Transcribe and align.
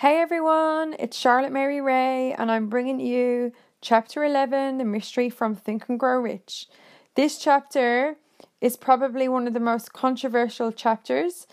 Hey 0.00 0.16
everyone, 0.16 0.96
it's 0.98 1.14
Charlotte 1.14 1.52
Mary 1.52 1.78
Ray, 1.78 2.32
and 2.32 2.50
I'm 2.50 2.70
bringing 2.70 3.00
you 3.00 3.52
chapter 3.82 4.24
11 4.24 4.78
The 4.78 4.84
Mystery 4.86 5.28
from 5.28 5.54
Think 5.54 5.90
and 5.90 6.00
Grow 6.00 6.18
Rich. 6.18 6.68
This 7.16 7.36
chapter 7.36 8.16
is 8.62 8.78
probably 8.78 9.28
one 9.28 9.46
of 9.46 9.52
the 9.52 9.60
most 9.60 9.92
controversial 9.92 10.72
chapters 10.72 11.46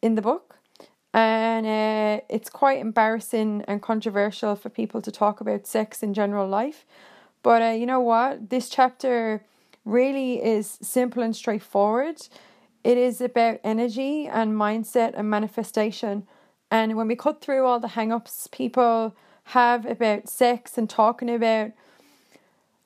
in 0.00 0.14
the 0.14 0.22
book, 0.22 0.56
and 1.12 1.66
uh, 1.66 2.24
it's 2.30 2.48
quite 2.48 2.78
embarrassing 2.78 3.62
and 3.68 3.82
controversial 3.82 4.56
for 4.56 4.70
people 4.70 5.02
to 5.02 5.10
talk 5.10 5.42
about 5.42 5.66
sex 5.66 6.02
in 6.02 6.14
general 6.14 6.48
life. 6.48 6.86
But 7.42 7.60
uh, 7.60 7.72
you 7.72 7.84
know 7.84 8.00
what? 8.00 8.48
This 8.48 8.70
chapter 8.70 9.44
really 9.84 10.42
is 10.42 10.78
simple 10.80 11.22
and 11.22 11.36
straightforward. 11.36 12.26
It 12.84 12.96
is 12.96 13.20
about 13.20 13.60
energy 13.62 14.26
and 14.26 14.54
mindset 14.54 15.12
and 15.14 15.28
manifestation. 15.28 16.26
And 16.70 16.96
when 16.96 17.08
we 17.08 17.16
cut 17.16 17.40
through 17.40 17.66
all 17.66 17.80
the 17.80 17.88
hang 17.88 18.12
ups 18.12 18.48
people 18.50 19.14
have 19.44 19.84
about 19.84 20.28
sex 20.28 20.78
and 20.78 20.88
talking 20.88 21.28
about 21.28 21.72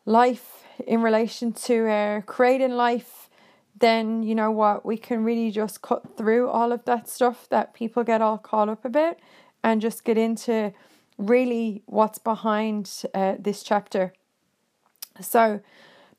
life 0.07 0.65
in 0.87 1.03
relation 1.03 1.53
to 1.53 1.89
uh, 1.89 2.21
creating 2.23 2.73
life, 2.73 3.29
then 3.79 4.23
you 4.23 4.35
know 4.35 4.51
what? 4.51 4.85
We 4.85 4.97
can 4.97 5.25
really 5.25 5.51
just 5.51 5.83
cut 5.83 6.17
through 6.17 6.49
all 6.49 6.73
of 6.73 6.85
that 6.85 7.09
stuff 7.09 7.49
that 7.51 7.75
people 7.75 8.05
get 8.05 8.23
all 8.23 8.39
caught 8.39 8.69
up 8.69 8.85
about 8.85 9.19
and 9.63 9.81
just 9.81 10.05
get 10.05 10.17
into 10.17 10.73
really 11.19 11.83
what's 11.87 12.19
behind 12.19 13.03
uh, 13.15 13.35
this 13.39 13.63
chapter. 13.63 14.13
So, 15.21 15.61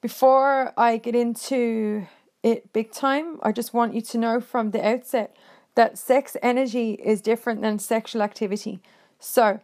before 0.02 0.74
I 0.78 0.98
get 0.98 1.16
into 1.16 2.08
it 2.44 2.72
big 2.74 2.92
time, 2.92 3.40
I 3.42 3.52
just 3.52 3.74
want 3.74 3.96
you 3.96 4.02
to 4.02 4.18
know 4.18 4.40
from 4.40 4.72
the 4.72 4.86
outset 4.86 5.36
that 5.76 5.98
sex 5.98 6.36
energy 6.42 6.94
is 6.94 7.22
different 7.22 7.62
than 7.62 7.80
sexual 7.80 8.22
activity. 8.22 8.80
So, 9.20 9.60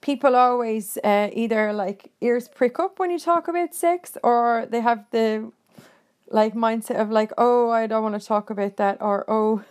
people 0.00 0.34
always 0.34 0.98
uh, 1.04 1.28
either 1.32 1.72
like 1.72 2.10
ears 2.20 2.48
prick 2.48 2.78
up 2.78 2.98
when 2.98 3.10
you 3.10 3.18
talk 3.18 3.48
about 3.48 3.74
sex 3.74 4.16
or 4.22 4.66
they 4.70 4.80
have 4.80 5.04
the 5.10 5.52
like 6.30 6.54
mindset 6.54 7.00
of 7.00 7.10
like, 7.10 7.32
oh, 7.36 7.70
I 7.70 7.86
don't 7.86 8.02
want 8.02 8.20
to 8.20 8.26
talk 8.26 8.50
about 8.50 8.76
that, 8.76 8.98
or 9.00 9.24
oh, 9.28 9.62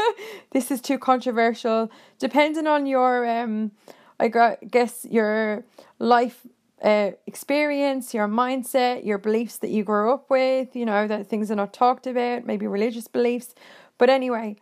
this 0.50 0.70
is 0.70 0.80
too 0.80 0.98
controversial. 0.98 1.90
Depending 2.18 2.66
on 2.66 2.86
your, 2.86 3.26
um, 3.28 3.72
I 4.18 4.28
guess 4.70 5.06
your 5.08 5.64
life 5.98 6.46
uh, 6.82 7.10
experience, 7.26 8.14
your 8.14 8.28
mindset, 8.28 9.04
your 9.04 9.18
beliefs 9.18 9.58
that 9.58 9.70
you 9.70 9.84
grew 9.84 10.12
up 10.12 10.30
with, 10.30 10.74
you 10.74 10.86
know, 10.86 11.06
that 11.06 11.26
things 11.26 11.50
are 11.50 11.56
not 11.56 11.72
talked 11.72 12.06
about, 12.06 12.46
maybe 12.46 12.66
religious 12.66 13.08
beliefs. 13.08 13.54
But 13.98 14.10
anyway, 14.10 14.56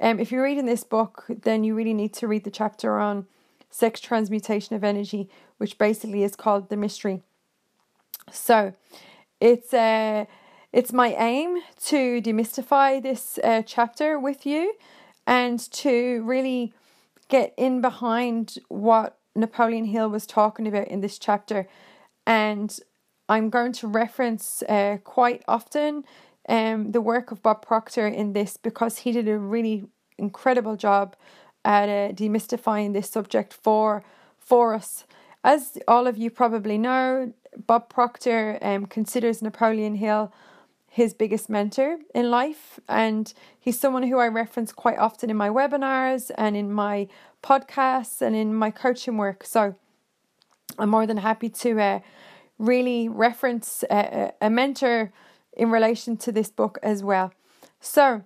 um, 0.00 0.18
if 0.18 0.32
you're 0.32 0.42
reading 0.42 0.66
this 0.66 0.84
book, 0.84 1.24
then 1.28 1.64
you 1.64 1.74
really 1.74 1.94
need 1.94 2.14
to 2.14 2.28
read 2.28 2.44
the 2.44 2.50
chapter 2.50 2.98
on 2.98 3.26
sex 3.70 4.00
transmutation 4.00 4.74
of 4.74 4.82
energy, 4.82 5.28
which 5.58 5.78
basically 5.78 6.22
is 6.22 6.36
called 6.36 6.68
the 6.68 6.76
mystery. 6.76 7.22
So, 8.32 8.74
it's 9.40 9.74
uh, 9.74 10.24
it's 10.72 10.92
my 10.92 11.14
aim 11.14 11.58
to 11.86 12.22
demystify 12.22 13.02
this 13.02 13.38
uh, 13.42 13.62
chapter 13.66 14.18
with 14.18 14.46
you, 14.46 14.74
and 15.26 15.58
to 15.72 16.22
really 16.24 16.72
get 17.28 17.54
in 17.56 17.80
behind 17.80 18.58
what 18.68 19.18
Napoleon 19.34 19.84
Hill 19.84 20.08
was 20.08 20.26
talking 20.26 20.66
about 20.66 20.88
in 20.88 21.00
this 21.00 21.18
chapter, 21.18 21.68
and 22.26 22.78
I'm 23.28 23.48
going 23.48 23.72
to 23.74 23.86
reference 23.86 24.62
uh, 24.68 24.98
quite 25.04 25.42
often 25.46 26.04
um, 26.50 26.92
the 26.92 27.00
work 27.00 27.30
of 27.30 27.42
Bob 27.42 27.64
Proctor 27.64 28.06
in 28.06 28.32
this 28.32 28.56
because 28.56 28.98
he 28.98 29.12
did 29.12 29.28
a 29.28 29.38
really 29.38 29.84
incredible 30.18 30.76
job 30.76 31.16
at 31.64 31.88
uh, 31.88 32.12
demystifying 32.12 32.92
this 32.92 33.08
subject 33.08 33.54
for 33.54 34.02
for 34.38 34.74
us. 34.74 35.04
As 35.44 35.78
all 35.86 36.06
of 36.06 36.18
you 36.18 36.28
probably 36.28 36.76
know, 36.76 37.32
Bob 37.66 37.88
Proctor 37.88 38.58
um, 38.60 38.86
considers 38.86 39.40
Napoleon 39.40 39.94
Hill 39.94 40.32
his 40.92 41.14
biggest 41.14 41.48
mentor 41.48 41.98
in 42.12 42.30
life, 42.32 42.80
and 42.88 43.32
he's 43.60 43.78
someone 43.78 44.02
who 44.02 44.18
I 44.18 44.26
reference 44.26 44.72
quite 44.72 44.98
often 44.98 45.30
in 45.30 45.36
my 45.36 45.48
webinars 45.48 46.32
and 46.36 46.56
in 46.56 46.72
my 46.72 47.06
podcasts 47.44 48.20
and 48.20 48.34
in 48.34 48.52
my 48.52 48.72
coaching 48.72 49.16
work. 49.16 49.44
So 49.44 49.76
I'm 50.80 50.90
more 50.90 51.06
than 51.06 51.18
happy 51.18 51.48
to 51.48 51.80
uh, 51.80 52.00
really 52.58 53.08
reference 53.08 53.84
a, 53.88 54.32
a 54.40 54.50
mentor 54.50 55.12
in 55.52 55.70
relation 55.70 56.16
to 56.18 56.32
this 56.32 56.50
book 56.50 56.78
as 56.82 57.02
well. 57.02 57.32
So, 57.80 58.24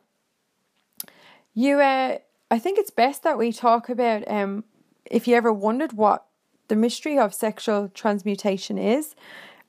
you, 1.55 1.81
uh, 1.81 2.19
I 2.51 2.59
think 2.59 2.79
it's 2.79 2.91
best 2.91 3.23
that 3.23 3.39
we 3.39 3.53
talk 3.53 3.89
about 3.89 4.29
um, 4.31 4.65
if 5.11 5.29
you 5.29 5.37
ever 5.37 5.53
wondered 5.53 5.93
what 5.93 6.27
the 6.69 6.77
mystery 6.77 7.19
of 7.19 7.35
sexual 7.35 7.89
transmutation 7.89 8.79
is. 8.79 9.15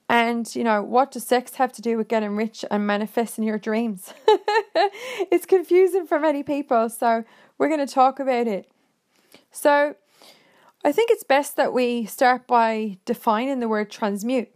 And, 0.08 0.54
you 0.56 0.64
know, 0.64 0.84
what 0.84 1.12
does 1.12 1.26
sex 1.26 1.56
have 1.56 1.74
to 1.74 1.82
do 1.82 1.98
with 1.98 2.08
getting 2.08 2.36
rich 2.36 2.64
and 2.70 2.86
manifesting 2.86 3.44
your 3.44 3.58
dreams? 3.58 4.14
it's 5.32 5.48
confusing 5.48 6.06
for 6.06 6.20
many 6.20 6.44
people. 6.44 6.90
So, 6.90 7.24
we're 7.58 7.70
going 7.70 7.86
to 7.86 7.92
talk 7.92 8.20
about 8.20 8.48
it. 8.48 8.70
So, 9.52 9.96
I 10.84 10.92
think 10.92 11.10
it's 11.10 11.24
best 11.24 11.56
that 11.56 11.74
we 11.74 12.06
start 12.06 12.46
by 12.46 13.00
defining 13.06 13.60
the 13.60 13.68
word 13.68 13.90
transmute 13.90 14.50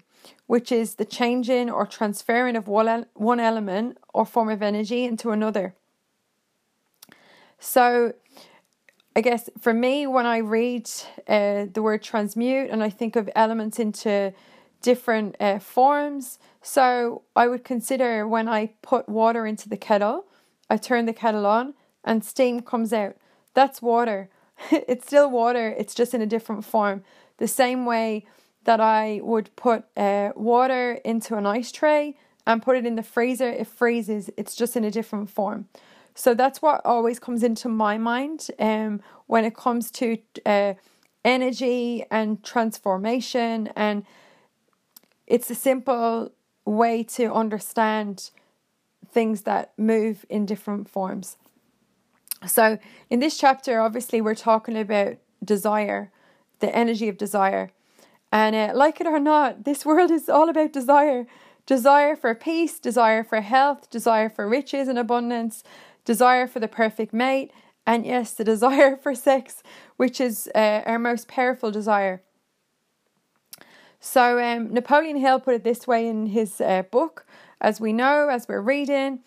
which 0.47 0.72
is 0.72 0.95
the 0.95 1.06
changing 1.06 1.69
or 1.69 1.85
transferring 1.85 2.56
of 2.56 2.67
one, 2.67 3.06
element 3.40 3.97
or 4.13 4.25
form 4.25 4.50
of 4.50 4.62
energy 4.62 5.06
into 5.06 5.31
another. 5.31 5.75
So, 7.59 8.13
I 9.16 9.22
guess 9.22 9.50
for 9.59 9.73
me, 9.73 10.07
when 10.07 10.25
I 10.25 10.38
read 10.38 10.90
uh, 11.28 11.66
the 11.72 11.81
word 11.81 12.01
transmute 12.01 12.69
and 12.69 12.84
I 12.84 12.90
think 12.90 13.16
of 13.16 13.29
elements 13.35 13.79
into 13.79 14.34
different 14.81 15.35
uh, 15.40 15.59
forms, 15.59 16.40
so 16.61 17.23
I 17.35 17.47
would 17.47 17.63
consider 17.63 18.28
when 18.28 18.47
I 18.47 18.72
put 18.81 19.09
water 19.09 19.46
into 19.46 19.67
the 19.67 19.78
kettle, 19.78 20.25
I 20.69 20.78
turn 20.78 21.06
the 21.06 21.13
kettle 21.13 21.46
on 21.46 21.73
and 22.03 22.23
steam 22.23 22.61
comes 22.61 22.94
out. 22.94 23.17
That's 23.53 23.81
water. 23.81 24.29
it's 24.72 25.07
still 25.07 25.29
water, 25.29 25.75
it's 25.78 25.94
just 25.94 26.13
in 26.13 26.22
a 26.22 26.25
different 26.25 26.66
form. 26.66 27.03
The 27.38 27.47
same 27.47 27.85
way 27.85 28.25
that 28.66 28.80
I 28.80 29.22
would 29.24 29.56
put 29.56 29.86
uh, 29.97 30.31
water 30.36 31.00
into 31.06 31.36
an 31.36 31.46
ice 31.46 31.72
tray 31.72 32.18
and 32.46 32.62
put 32.62 32.78
it 32.78 32.86
in 32.86 32.96
the 32.96 33.03
freezer. 33.03 33.50
It 33.50 33.68
freezes, 33.68 34.30
it's 34.38 34.56
just 34.56 34.75
in 34.75 34.84
a 34.84 34.92
different 34.92 35.30
form. 35.30 35.68
So 36.16 36.34
that's 36.34 36.62
what 36.62 36.81
always 36.84 37.20
comes 37.20 37.44
into 37.44 37.70
my 37.70 37.97
mind 37.97 38.47
um, 38.59 39.02
when 39.28 39.46
it 39.46 39.56
comes 39.56 39.92
to 39.92 40.18
uh, 40.46 40.74
energy 41.24 42.06
and 42.12 42.44
transformation. 42.44 43.70
And 43.75 44.06
it's 45.28 45.50
a 45.50 45.56
simple 45.56 46.31
way 46.66 47.03
to 47.03 47.31
understand 47.34 48.31
things 49.12 49.44
that 49.44 49.74
move 49.78 50.26
in 50.30 50.46
different 50.46 50.90
forms. 50.90 51.38
So, 52.47 52.80
in 53.09 53.20
this 53.20 53.38
chapter, 53.38 53.81
obviously, 53.81 54.22
we're 54.22 54.36
talking 54.36 54.78
about 54.78 55.18
desire, 55.44 56.12
the 56.59 56.74
energy 56.74 57.09
of 57.09 57.18
desire. 57.18 57.72
And 58.31 58.56
uh, 58.56 58.72
like 58.75 59.01
it 59.01 59.07
or 59.07 59.19
not, 59.19 59.66
this 59.66 59.85
world 59.85 60.12
is 60.12 60.29
all 60.29 60.50
about 60.50 60.73
desire 60.73 61.25
desire 61.66 62.16
for 62.16 62.34
peace, 62.34 62.79
desire 62.79 63.23
for 63.23 63.41
health, 63.41 63.91
desire 63.91 64.28
for 64.28 64.50
riches 64.50 64.88
and 64.88 64.97
abundance, 64.97 65.63
desire 66.03 66.47
for 66.47 66.59
the 66.59 66.67
perfect 66.67 67.13
mate, 67.13 67.51
and 67.85 68.07
yes, 68.07 68.34
the 68.34 68.44
desire 68.56 68.97
for 68.97 69.13
sex, 69.13 69.62
which 69.95 70.19
is 70.19 70.50
uh, 70.56 70.81
our 70.88 70.97
most 70.97 71.28
powerful 71.28 71.69
desire. 71.69 72.23
So, 74.00 74.44
um, 74.44 74.73
Napoleon 74.73 75.17
Hill 75.17 75.41
put 75.41 75.53
it 75.53 75.63
this 75.63 75.85
way 75.85 76.07
in 76.07 76.28
his 76.28 76.59
uh, 76.59 76.84
book, 76.90 77.28
as 77.61 77.79
we 77.79 77.94
know, 77.94 78.29
as 78.29 78.47
we're 78.47 78.61
reading. 78.61 79.19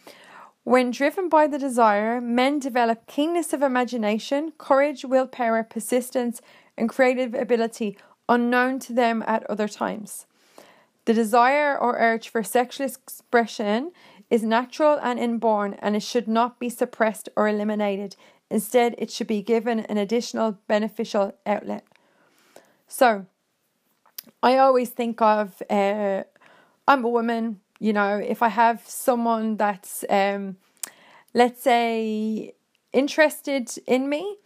When 0.65 0.91
driven 0.91 1.29
by 1.29 1.47
the 1.47 1.59
desire, 1.59 2.21
men 2.21 2.59
develop 2.59 3.07
keenness 3.07 3.53
of 3.53 3.63
imagination, 3.63 4.53
courage, 4.59 5.05
willpower, 5.05 5.63
persistence, 5.63 6.41
and 6.77 6.89
creative 6.89 7.35
ability 7.35 7.99
unknown 8.29 8.79
to 8.81 8.93
them 8.93 9.23
at 9.27 9.49
other 9.51 9.69
times. 9.69 10.27
The 11.05 11.15
desire 11.15 11.77
or 11.77 11.99
urge 11.99 12.29
for 12.29 12.43
sexual 12.43 12.87
expression 12.87 13.93
is 14.31 14.43
natural 14.43 14.99
and 15.03 15.19
inborn, 15.19 15.75
and 15.75 15.97
it 15.97 16.03
should 16.03 16.29
not 16.29 16.59
be 16.59 16.69
suppressed 16.69 17.29
or 17.37 17.49
eliminated. 17.49 18.17
Instead, 18.51 18.95
it 18.99 19.11
should 19.11 19.27
be 19.27 19.43
given 19.43 19.81
an 19.81 19.99
additional 19.99 20.59
beneficial 20.69 21.35
outlet. 21.45 21.85
So, 22.87 23.27
I 24.43 24.59
always 24.59 24.91
think 24.91 25.21
of 25.21 25.63
uh, 25.69 26.23
I'm 26.87 27.05
a 27.05 27.09
woman, 27.09 27.61
you 27.79 27.93
know, 27.93 28.19
if 28.19 28.43
I 28.43 28.49
have 28.49 28.83
someone 28.87 29.57
that's, 29.57 30.05
um, 30.09 30.57
let's 31.35 31.63
say, 31.63 32.55
interested 32.93 33.71
in 33.87 34.09
me, 34.09 34.37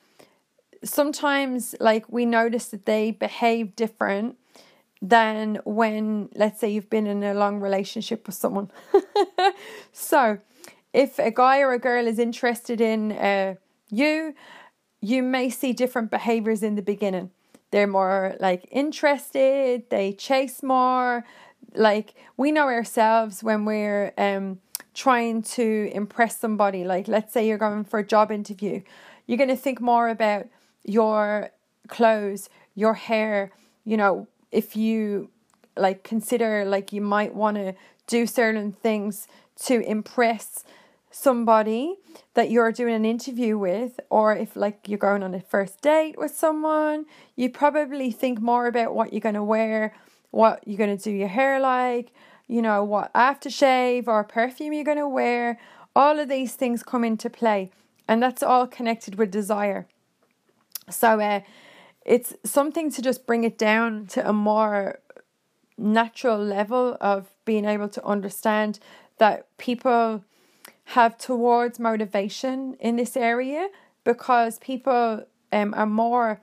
sometimes 0.87 1.75
like 1.81 2.11
we 2.11 2.25
notice 2.25 2.67
that 2.69 2.87
they 2.87 3.11
behave 3.11 3.77
different 3.77 4.37
than 5.03 5.59
when 5.65 6.29
let's 6.35 6.59
say 6.61 6.71
you've 6.71 6.89
been 6.89 7.07
in 7.07 7.23
a 7.23 7.35
long 7.35 7.61
relationship 7.61 8.27
with 8.27 8.35
someone 8.35 8.71
so 9.93 10.39
if 10.93 11.19
a 11.19 11.31
guy 11.31 11.61
or 11.61 11.73
a 11.73 11.79
girl 11.79 12.07
is 12.07 12.19
interested 12.19 12.81
in 12.81 13.13
uh, 13.13 13.55
you 13.91 14.35
you 15.01 15.23
may 15.23 15.51
see 15.51 15.73
different 15.73 16.11
behaviors 16.11 16.63
in 16.63 16.75
the 16.75 16.83
beginning. 16.83 17.31
They're 17.71 17.87
more 17.87 18.37
like 18.41 18.67
interested, 18.71 19.89
they 19.91 20.13
chase 20.13 20.63
more. 20.63 21.25
Like 21.75 22.15
we 22.37 22.53
know 22.53 22.65
ourselves 22.65 23.43
when 23.43 23.65
we're 23.65 24.13
um 24.17 24.61
trying 24.95 25.43
to 25.43 25.91
impress 25.93 26.39
somebody. 26.39 26.85
Like 26.85 27.09
let's 27.09 27.33
say 27.33 27.47
you're 27.47 27.59
going 27.59 27.85
for 27.85 27.99
a 27.99 28.07
job 28.07 28.33
interview. 28.33 28.83
You're 29.27 29.39
going 29.39 29.51
to 29.51 29.57
think 29.57 29.81
more 29.81 30.09
about 30.09 30.47
your 30.87 31.51
clothes, 31.89 32.49
your 32.75 32.95
hair, 32.95 33.53
you 33.85 33.97
know, 33.97 34.29
if 34.51 34.77
you 34.77 35.31
like 35.77 36.03
consider 36.03 36.65
like 36.65 36.93
you 36.93 37.01
might 37.01 37.35
want 37.35 37.57
to 37.57 37.75
do 38.07 38.27
certain 38.27 38.73
things 38.73 39.29
to 39.65 39.81
impress 39.81 40.65
somebody 41.11 41.97
that 42.35 42.51
you're 42.51 42.73
doing 42.73 42.95
an 42.95 43.05
interview 43.05 43.57
with 43.59 44.01
or 44.11 44.35
if 44.35 44.57
like 44.57 44.81
you're 44.87 44.99
going 44.99 45.23
on 45.23 45.35
a 45.35 45.41
first 45.41 45.81
date 45.81 46.19
with 46.19 46.35
someone 46.35 47.07
you 47.37 47.49
probably 47.49 48.11
think 48.11 48.41
more 48.41 48.67
about 48.67 48.95
what 48.95 49.13
you're 49.13 49.21
going 49.21 49.35
to 49.35 49.43
wear 49.43 49.95
what 50.31 50.63
you're 50.67 50.77
going 50.77 50.95
to 50.95 51.03
do 51.03 51.11
your 51.11 51.29
hair 51.29 51.59
like 51.61 52.13
you 52.47 52.63
know 52.63 52.85
what 52.85 53.13
aftershave 53.15 54.07
or 54.07 54.23
perfume 54.25 54.73
you're 54.73 54.85
going 54.85 54.99
to 54.99 55.09
wear. 55.09 55.59
All 55.95 56.19
of 56.19 56.29
these 56.29 56.55
things 56.55 56.83
come 56.83 57.05
into 57.05 57.31
play 57.31 57.71
and 58.07 58.23
that's 58.23 58.43
all 58.43 58.67
connected 58.67 59.17
with 59.17 59.31
desire 59.31 59.89
so 60.91 61.21
uh, 61.21 61.41
it's 62.05 62.35
something 62.45 62.91
to 62.93 63.03
just 63.03 63.27
bring 63.27 63.45
it 63.45 63.59
down 63.59 64.07
to 64.07 64.29
a 64.29 64.33
more 64.33 65.01
natural 65.79 66.39
level 66.39 66.97
of 67.01 67.31
being 67.45 67.65
able 67.65 67.89
to 67.89 68.05
understand 68.05 68.79
that 69.19 69.47
people 69.59 70.25
have 70.91 71.19
towards 71.19 71.79
motivation 71.79 72.75
in 72.75 72.97
this 72.97 73.17
area 73.17 73.69
because 74.05 74.59
people 74.61 75.25
um, 75.53 75.75
are 75.75 75.87
more, 75.87 76.41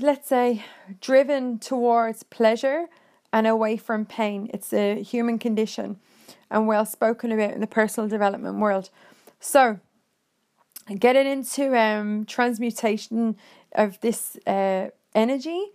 let's 0.00 0.28
say, 0.28 0.64
driven 1.00 1.58
towards 1.58 2.22
pleasure 2.22 2.86
and 3.32 3.48
away 3.48 3.76
from 3.76 4.06
pain. 4.06 4.48
It's 4.54 4.72
a 4.72 5.02
human 5.02 5.38
condition 5.38 5.98
and 6.50 6.68
well 6.68 6.86
spoken 6.86 7.32
about 7.32 7.50
in 7.50 7.60
the 7.60 7.66
personal 7.66 8.08
development 8.08 8.56
world. 8.60 8.90
So, 9.40 9.80
getting 10.98 11.26
into 11.26 11.78
um, 11.78 12.24
transmutation 12.26 13.36
of 13.72 14.00
this 14.00 14.36
uh, 14.46 14.88
energy, 15.14 15.72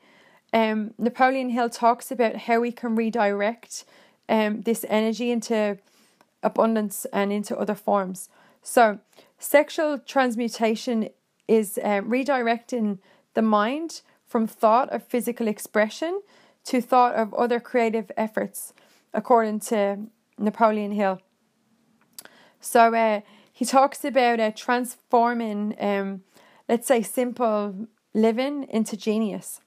um, 0.54 0.94
Napoleon 0.98 1.50
Hill 1.50 1.70
talks 1.70 2.12
about 2.12 2.36
how 2.36 2.60
we 2.60 2.72
can 2.72 2.96
redirect 2.96 3.86
um, 4.28 4.62
this 4.62 4.86
energy 4.90 5.32
into 5.32 5.78
abundance 6.44 7.06
and 7.12 7.32
into 7.32 7.58
other 7.58 7.76
forms. 7.76 8.30
So, 8.62 9.00
sexual 9.38 10.00
transmutation 10.00 11.10
is 11.48 11.78
uh, 11.80 12.02
redirecting 12.02 13.00
the 13.34 13.42
mind 13.42 14.02
from 14.26 14.48
thought 14.48 14.90
of 14.90 15.04
physical 15.04 15.48
expression 15.48 16.22
to 16.66 16.82
thought 16.82 17.16
of 17.16 17.34
other 17.34 17.60
creative 17.60 18.12
efforts, 18.16 18.74
according 19.14 19.60
to 19.62 20.08
Napoleon 20.38 20.92
Hill. 20.92 21.20
So, 22.60 22.94
uh, 22.94 23.22
he 23.60 23.66
talks 23.66 24.06
about 24.06 24.40
uh, 24.40 24.52
transforming, 24.56 25.76
um, 25.82 26.24
let's 26.70 26.88
say, 26.88 27.02
simple 27.02 27.90
living 28.14 28.66
into 28.70 28.96
genius. 28.96 29.60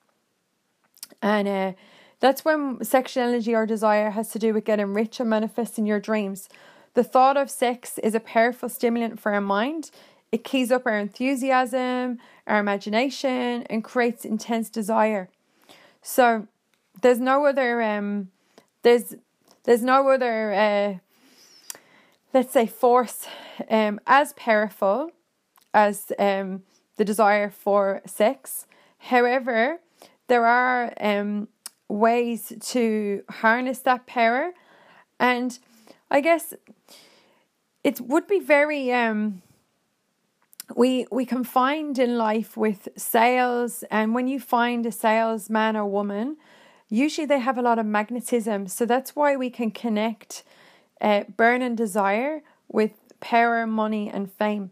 And 1.21 1.47
uh, 1.47 1.73
that's 2.19 2.43
when 2.43 2.83
sexual 2.83 3.25
energy 3.25 3.55
or 3.55 3.67
desire 3.67 4.09
has 4.13 4.31
to 4.31 4.39
do 4.39 4.55
with 4.55 4.65
getting 4.65 4.95
rich 4.95 5.21
and 5.21 5.29
manifesting 5.29 5.85
your 5.85 6.01
dreams. 6.01 6.49
The 6.95 7.05
thought 7.05 7.37
of 7.37 7.51
sex 7.51 7.99
is 7.99 8.15
a 8.15 8.21
powerful 8.21 8.71
stimulant 8.71 9.21
for 9.21 9.35
our 9.35 9.43
mind. 9.43 9.91
It 10.33 10.43
keys 10.43 10.73
up 10.73 10.87
our 10.87 10.99
enthusiasm, 10.99 12.17
our 12.47 12.61
imagination, 12.61 13.67
and 13.69 13.85
creates 13.85 14.25
intense 14.25 14.71
desire. 14.71 15.29
So 16.01 16.49
there's 17.03 17.21
no 17.21 17.45
other 17.45 17.83
um 17.83 18.31
there's 18.85 19.17
there's 19.65 19.83
no 19.83 20.09
other 20.09 20.55
uh 20.55 20.95
let's 22.35 22.53
say 22.53 22.67
force 22.67 23.27
um 23.71 24.01
as 24.07 24.33
powerful 24.35 25.11
as 25.75 26.13
um 26.19 26.63
the 26.97 27.05
desire 27.05 27.51
for 27.51 28.03
sex. 28.07 28.67
However, 28.99 29.81
there 30.29 30.47
are 30.47 30.93
um 31.01 31.49
ways 31.89 32.53
to 32.61 33.23
harness 33.29 33.81
that 33.81 34.07
power. 34.07 34.53
And 35.21 35.59
I 36.11 36.21
guess 36.21 36.55
it 37.85 38.01
would 38.01 38.27
be 38.27 38.41
very 38.41 38.93
um 38.93 39.43
we 40.77 41.07
we 41.11 41.27
can 41.27 41.45
find 41.45 41.99
in 41.99 42.17
life 42.17 42.57
with 42.57 42.89
sales 42.97 43.85
and 43.91 44.15
when 44.15 44.29
you 44.29 44.41
find 44.41 44.87
a 44.87 44.93
salesman 44.93 45.77
or 45.77 45.87
woman 45.87 46.37
usually 46.89 47.27
they 47.27 47.41
have 47.41 47.59
a 47.59 47.63
lot 47.63 47.79
of 47.79 47.85
magnetism 47.87 48.67
so 48.67 48.87
that's 48.87 49.15
why 49.15 49.37
we 49.37 49.51
can 49.51 49.71
connect 49.71 50.45
uh, 51.03 51.25
burn 51.37 51.61
and 51.61 51.77
desire 51.77 52.43
with 52.69 52.93
power 53.21 53.67
money 53.67 54.09
and 54.09 54.33
fame 54.33 54.71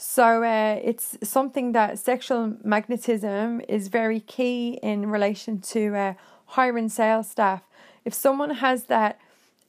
so 0.00 0.44
uh, 0.44 0.80
it's 0.82 1.18
something 1.24 1.72
that 1.72 1.98
sexual 1.98 2.54
magnetism 2.62 3.60
is 3.68 3.88
very 3.88 4.20
key 4.20 4.78
in 4.80 5.10
relation 5.10 5.60
to 5.72 5.94
uh, 5.96 6.14
hiring 6.46 6.88
sales 6.88 7.28
staff. 7.28 7.62
If 8.04 8.14
someone 8.14 8.50
has 8.50 8.84
that 8.84 9.18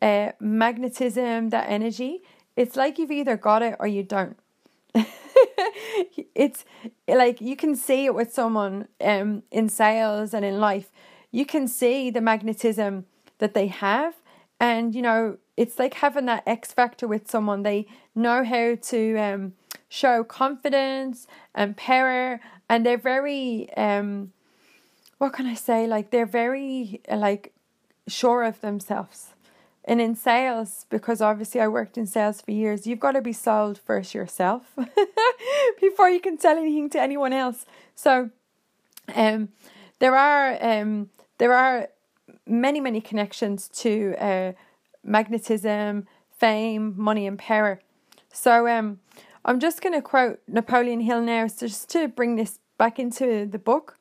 uh, 0.03 0.33
magnetism, 0.39 1.49
that 1.49 1.67
energy, 1.67 2.21
it's 2.55 2.75
like 2.75 2.99
you've 2.99 3.11
either 3.11 3.37
got 3.37 3.63
it 3.63 3.75
or 3.79 3.87
you 3.87 4.03
don't. 4.03 4.37
it's 6.35 6.63
like 7.07 7.41
you 7.41 7.55
can 7.55 7.75
see 7.75 8.05
it 8.05 8.13
with 8.13 8.31
someone 8.31 8.87
um, 9.01 9.41
in 9.49 9.67
sales 9.67 10.35
and 10.35 10.45
in 10.45 10.59
life. 10.59 10.91
You 11.31 11.47
can 11.47 11.67
see 11.67 12.11
the 12.11 12.21
magnetism 12.21 13.05
that 13.39 13.55
they 13.55 13.67
have, 13.67 14.13
and 14.59 14.93
you 14.95 15.01
know 15.01 15.37
it's 15.57 15.79
like 15.79 15.95
having 15.95 16.25
that 16.25 16.43
X 16.45 16.71
factor 16.73 17.07
with 17.07 17.29
someone. 17.29 17.63
They 17.63 17.87
know 18.15 18.43
how 18.43 18.75
to 18.75 19.17
um, 19.17 19.53
show 19.89 20.23
confidence 20.23 21.27
and 21.53 21.75
power, 21.75 22.39
and 22.69 22.85
they're 22.85 22.97
very 22.97 23.69
um, 23.75 24.31
what 25.17 25.33
can 25.33 25.45
I 25.45 25.53
say? 25.53 25.85
Like 25.85 26.11
they're 26.11 26.25
very 26.25 27.01
like 27.11 27.53
sure 28.07 28.43
of 28.43 28.61
themselves. 28.61 29.33
And 29.85 30.01
in 30.01 30.15
sales, 30.15 30.85
because 30.89 31.19
obviously 31.19 31.61
I 31.61 31.67
worked 31.67 31.97
in 31.97 32.05
sales 32.05 32.41
for 32.41 32.51
years, 32.51 32.85
you've 32.85 32.99
got 32.99 33.13
to 33.13 33.21
be 33.21 33.33
sold 33.33 33.79
first 33.79 34.13
yourself 34.13 34.75
before 35.81 36.09
you 36.09 36.19
can 36.19 36.37
sell 36.37 36.57
anything 36.57 36.89
to 36.91 37.01
anyone 37.01 37.33
else. 37.33 37.65
So, 37.95 38.29
um, 39.15 39.49
there 39.99 40.15
are 40.15 40.57
um 40.61 41.09
there 41.37 41.53
are 41.53 41.89
many 42.49 42.79
many 42.79 43.01
connections 43.01 43.69
to 43.69 44.15
uh 44.19 44.51
magnetism, 45.03 46.07
fame, 46.37 46.93
money, 46.97 47.27
and 47.27 47.39
power. 47.39 47.79
So, 48.31 48.67
um, 48.67 48.99
I'm 49.45 49.59
just 49.59 49.81
going 49.81 49.93
to 49.93 50.01
quote 50.01 50.39
Napoleon 50.47 51.01
Hill 51.01 51.21
now, 51.21 51.47
just 51.47 51.89
to 51.91 52.07
bring 52.07 52.35
this 52.35 52.59
back 52.77 52.99
into 52.99 53.45
the 53.45 53.59
book. 53.59 53.97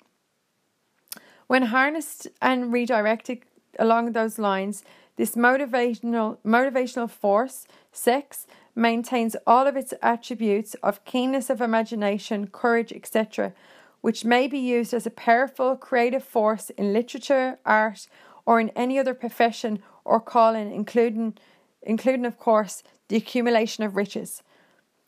When 1.46 1.64
harnessed 1.64 2.28
and 2.42 2.72
redirected 2.72 3.42
along 3.78 4.12
those 4.12 4.38
lines, 4.38 4.84
this 5.16 5.34
motivational 5.34 6.38
motivational 6.44 7.10
force, 7.10 7.66
sex, 7.92 8.46
maintains 8.74 9.34
all 9.46 9.66
of 9.66 9.76
its 9.76 9.94
attributes 10.02 10.74
of 10.82 11.04
keenness 11.04 11.50
of 11.50 11.60
imagination, 11.60 12.48
courage, 12.48 12.92
etc., 12.92 13.52
which 14.00 14.24
may 14.24 14.46
be 14.46 14.58
used 14.58 14.94
as 14.94 15.06
a 15.06 15.10
powerful 15.10 15.74
creative 15.76 16.22
force 16.22 16.70
in 16.70 16.92
literature, 16.92 17.58
art, 17.64 18.06
or 18.48 18.58
in 18.58 18.70
any 18.70 18.98
other 18.98 19.12
profession 19.12 19.82
or 20.06 20.18
calling, 20.18 20.72
including 20.72 21.34
including 21.82 22.24
of 22.24 22.38
course 22.38 22.82
the 23.08 23.16
accumulation 23.16 23.84
of 23.84 23.94
riches. 23.94 24.42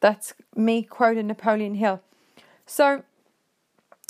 That's 0.00 0.34
me 0.54 0.82
quoting 0.82 1.26
Napoleon 1.26 1.76
Hill. 1.76 2.02
So 2.66 3.02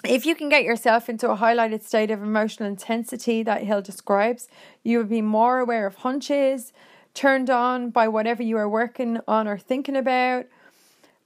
if 0.02 0.26
you 0.26 0.34
can 0.34 0.48
get 0.48 0.64
yourself 0.64 1.08
into 1.08 1.30
a 1.30 1.36
highlighted 1.36 1.84
state 1.84 2.10
of 2.10 2.20
emotional 2.20 2.68
intensity 2.68 3.44
that 3.44 3.62
Hill 3.62 3.82
describes, 3.82 4.48
you 4.82 4.98
will 4.98 5.12
be 5.18 5.22
more 5.22 5.60
aware 5.60 5.86
of 5.86 5.94
hunches, 5.96 6.72
turned 7.14 7.50
on 7.50 7.90
by 7.90 8.08
whatever 8.08 8.42
you 8.42 8.56
are 8.56 8.68
working 8.68 9.20
on 9.28 9.46
or 9.46 9.58
thinking 9.58 9.96
about, 9.96 10.46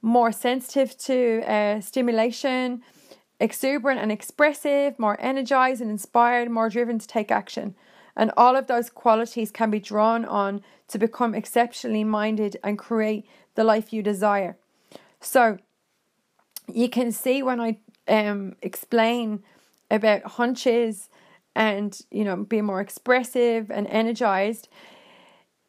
more 0.03 0.31
sensitive 0.31 0.95
to 0.99 1.41
uh, 1.47 1.81
stimulation, 1.81 2.83
exuberant 3.39 3.99
and 3.99 4.11
expressive, 4.11 4.99
more 4.99 5.17
energized 5.19 5.81
and 5.81 5.89
inspired, 5.89 6.51
more 6.51 6.69
driven 6.69 6.99
to 6.99 7.07
take 7.07 7.31
action. 7.31 7.73
And 8.15 8.31
all 8.37 8.55
of 8.55 8.67
those 8.67 8.89
qualities 8.89 9.51
can 9.51 9.69
be 9.69 9.79
drawn 9.79 10.25
on 10.25 10.61
to 10.87 10.97
become 10.97 11.35
exceptionally 11.35 12.03
minded 12.03 12.57
and 12.63 12.77
create 12.77 13.27
the 13.55 13.63
life 13.63 13.91
you 13.91 14.01
desire. 14.01 14.57
So, 15.19 15.57
you 16.71 16.89
can 16.89 17.11
see 17.11 17.43
when 17.43 17.59
I 17.59 17.77
um, 18.07 18.55
explain 18.61 19.43
about 19.91 20.23
hunches 20.23 21.09
and 21.55 21.97
you 22.11 22.23
know 22.23 22.37
being 22.37 22.65
more 22.65 22.81
expressive 22.81 23.69
and 23.69 23.87
energized 23.87 24.67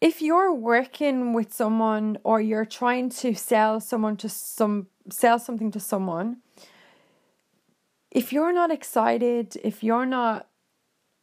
if 0.01 0.21
you're 0.21 0.53
working 0.53 1.33
with 1.33 1.53
someone 1.53 2.19
or 2.23 2.41
you're 2.41 2.67
trying 2.67 3.09
to 3.09 3.35
sell 3.35 3.81
someone 3.81 4.17
to 4.19 4.29
some 4.29 4.89
sell 5.11 5.39
something 5.39 5.71
to 5.71 5.81
someone, 5.81 6.39
if 8.11 8.33
you're 8.33 8.53
not 8.53 8.71
excited, 8.71 9.57
if 9.65 9.83
you're 9.83 10.07
not 10.07 10.49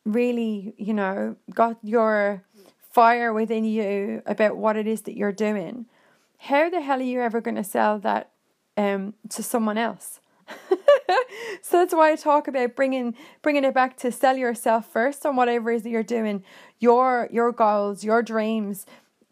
really, 0.05 0.73
you 0.77 0.93
know, 0.93 1.35
got 1.53 1.77
your 1.81 2.43
fire 2.91 3.33
within 3.33 3.65
you 3.65 4.21
about 4.25 4.57
what 4.57 4.77
it 4.77 4.87
is 4.87 5.01
that 5.01 5.17
you're 5.17 5.31
doing, 5.31 5.85
how 6.37 6.69
the 6.69 6.81
hell 6.81 6.99
are 6.99 7.03
you 7.03 7.21
ever 7.21 7.41
going 7.41 7.55
to 7.55 7.63
sell 7.63 7.99
that 7.99 8.31
um, 8.77 9.13
to 9.29 9.41
someone 9.41 9.77
else? 9.77 10.19
so 11.61 11.77
that's 11.77 11.93
why 11.93 12.11
I 12.11 12.15
talk 12.15 12.47
about 12.47 12.75
bringing 12.75 13.15
bringing 13.41 13.63
it 13.63 13.73
back 13.73 13.97
to 13.97 14.11
sell 14.11 14.37
yourself 14.37 14.91
first 14.91 15.25
on 15.25 15.35
whatever 15.35 15.71
it 15.71 15.77
is 15.77 15.83
that 15.83 15.89
you're 15.89 16.03
doing, 16.03 16.43
your 16.79 17.29
your 17.31 17.51
goals, 17.51 18.03
your 18.03 18.21
dreams, 18.21 18.85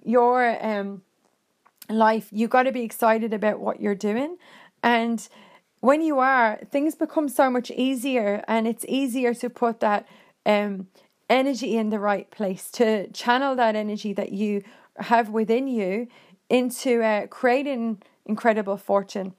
your 0.03 0.57
um 0.65 1.01
life. 1.89 2.29
You 2.31 2.47
got 2.47 2.63
to 2.63 2.71
be 2.71 2.83
excited 2.83 3.33
about 3.33 3.59
what 3.59 3.81
you're 3.81 3.93
doing, 3.93 4.37
and 4.81 5.27
when 5.81 6.01
you 6.01 6.19
are, 6.19 6.59
things 6.69 6.95
become 6.95 7.27
so 7.27 7.49
much 7.49 7.71
easier, 7.71 8.43
and 8.47 8.67
it's 8.67 8.85
easier 8.87 9.33
to 9.33 9.49
put 9.49 9.79
that 9.81 10.07
um 10.45 10.87
energy 11.29 11.77
in 11.77 11.89
the 11.89 11.99
right 11.99 12.29
place 12.29 12.69
to 12.71 13.07
channel 13.11 13.55
that 13.55 13.75
energy 13.75 14.11
that 14.13 14.33
you 14.33 14.61
have 14.97 15.29
within 15.29 15.67
you 15.67 16.07
into 16.49 17.01
uh, 17.01 17.25
creating 17.27 18.01
incredible 18.25 18.75
fortune. 18.75 19.33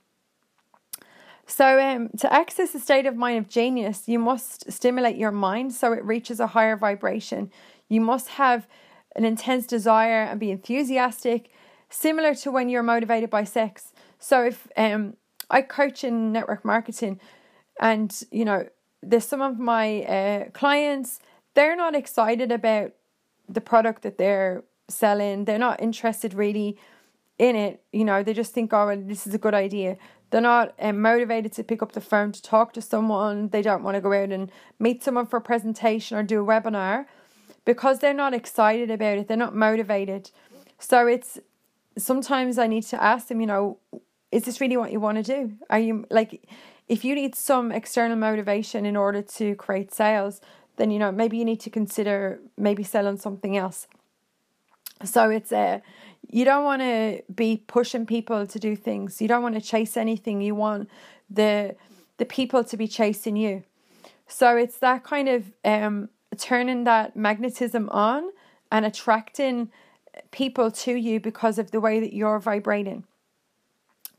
So, 1.46 1.78
um, 1.78 2.08
to 2.18 2.32
access 2.32 2.74
a 2.74 2.80
state 2.80 3.04
of 3.04 3.16
mind 3.16 3.38
of 3.38 3.48
genius, 3.48 4.08
you 4.08 4.18
must 4.18 4.72
stimulate 4.72 5.16
your 5.16 5.32
mind 5.32 5.74
so 5.74 5.92
it 5.92 6.02
reaches 6.04 6.40
a 6.40 6.46
higher 6.46 6.76
vibration. 6.76 7.50
You 7.88 8.00
must 8.00 8.28
have 8.28 8.66
an 9.14 9.26
intense 9.26 9.66
desire 9.66 10.22
and 10.22 10.40
be 10.40 10.50
enthusiastic, 10.50 11.50
similar 11.90 12.34
to 12.36 12.50
when 12.50 12.70
you're 12.70 12.82
motivated 12.82 13.28
by 13.28 13.44
sex. 13.44 13.92
So, 14.18 14.44
if 14.44 14.66
um, 14.78 15.16
I 15.50 15.60
coach 15.60 16.04
in 16.04 16.32
network 16.32 16.64
marketing, 16.64 17.20
and 17.78 18.18
you 18.30 18.46
know, 18.46 18.66
there's 19.02 19.24
some 19.24 19.42
of 19.42 19.58
my 19.58 20.02
uh, 20.02 20.50
clients, 20.50 21.20
they're 21.54 21.76
not 21.76 21.94
excited 21.94 22.52
about 22.52 22.92
the 23.48 23.60
product 23.60 24.02
that 24.02 24.18
they're 24.18 24.62
selling, 24.88 25.44
they're 25.44 25.58
not 25.58 25.80
interested 25.80 26.34
really 26.34 26.78
in 27.38 27.56
it. 27.56 27.82
You 27.92 28.04
know, 28.04 28.22
they 28.22 28.32
just 28.32 28.54
think, 28.54 28.72
oh, 28.72 28.86
well, 28.86 29.02
this 29.02 29.26
is 29.26 29.34
a 29.34 29.38
good 29.38 29.54
idea. 29.54 29.96
They're 30.30 30.40
not 30.40 30.74
um, 30.78 31.02
motivated 31.02 31.52
to 31.52 31.64
pick 31.64 31.82
up 31.82 31.92
the 31.92 32.00
phone 32.00 32.32
to 32.32 32.40
talk 32.40 32.72
to 32.74 32.82
someone. 32.82 33.48
They 33.48 33.60
don't 33.60 33.82
want 33.82 33.96
to 33.96 34.00
go 34.00 34.12
out 34.12 34.30
and 34.30 34.50
meet 34.78 35.02
someone 35.02 35.26
for 35.26 35.36
a 35.36 35.42
presentation 35.42 36.16
or 36.16 36.22
do 36.22 36.42
a 36.42 36.46
webinar 36.46 37.06
because 37.64 37.98
they're 37.98 38.14
not 38.14 38.32
excited 38.32 38.90
about 38.90 39.18
it. 39.18 39.28
They're 39.28 39.36
not 39.36 39.54
motivated. 39.54 40.30
So 40.78 41.06
it's 41.06 41.38
sometimes 41.98 42.58
I 42.58 42.66
need 42.66 42.84
to 42.84 43.02
ask 43.02 43.28
them, 43.28 43.40
you 43.40 43.46
know, 43.46 43.78
is 44.30 44.44
this 44.44 44.60
really 44.60 44.76
what 44.76 44.92
you 44.92 45.00
want 45.00 45.18
to 45.18 45.22
do? 45.22 45.52
Are 45.68 45.78
you 45.78 46.06
like, 46.10 46.48
if 46.92 47.06
you 47.06 47.14
need 47.14 47.34
some 47.34 47.72
external 47.72 48.18
motivation 48.18 48.84
in 48.84 48.96
order 48.96 49.22
to 49.22 49.54
create 49.54 49.94
sales, 49.94 50.42
then 50.76 50.90
you 50.90 50.98
know 50.98 51.10
maybe 51.10 51.38
you 51.38 51.44
need 51.46 51.60
to 51.60 51.70
consider 51.70 52.38
maybe 52.58 52.82
selling 52.82 53.16
something 53.16 53.56
else. 53.56 53.88
So 55.02 55.30
it's 55.30 55.52
a 55.52 55.80
you 56.28 56.44
don't 56.44 56.64
want 56.64 56.82
to 56.82 57.22
be 57.34 57.64
pushing 57.66 58.04
people 58.04 58.46
to 58.46 58.58
do 58.58 58.76
things. 58.76 59.22
You 59.22 59.28
don't 59.28 59.42
want 59.42 59.54
to 59.54 59.60
chase 59.62 59.96
anything. 59.96 60.42
You 60.42 60.54
want 60.54 60.90
the 61.30 61.76
the 62.18 62.26
people 62.26 62.62
to 62.62 62.76
be 62.76 62.86
chasing 62.86 63.36
you. 63.36 63.62
So 64.28 64.58
it's 64.58 64.78
that 64.80 65.02
kind 65.02 65.30
of 65.30 65.50
um 65.64 66.10
turning 66.36 66.84
that 66.84 67.16
magnetism 67.16 67.88
on 67.88 68.22
and 68.70 68.84
attracting 68.84 69.70
people 70.30 70.70
to 70.70 70.92
you 70.92 71.20
because 71.20 71.58
of 71.58 71.70
the 71.70 71.80
way 71.80 72.00
that 72.00 72.12
you're 72.12 72.38
vibrating. 72.38 73.04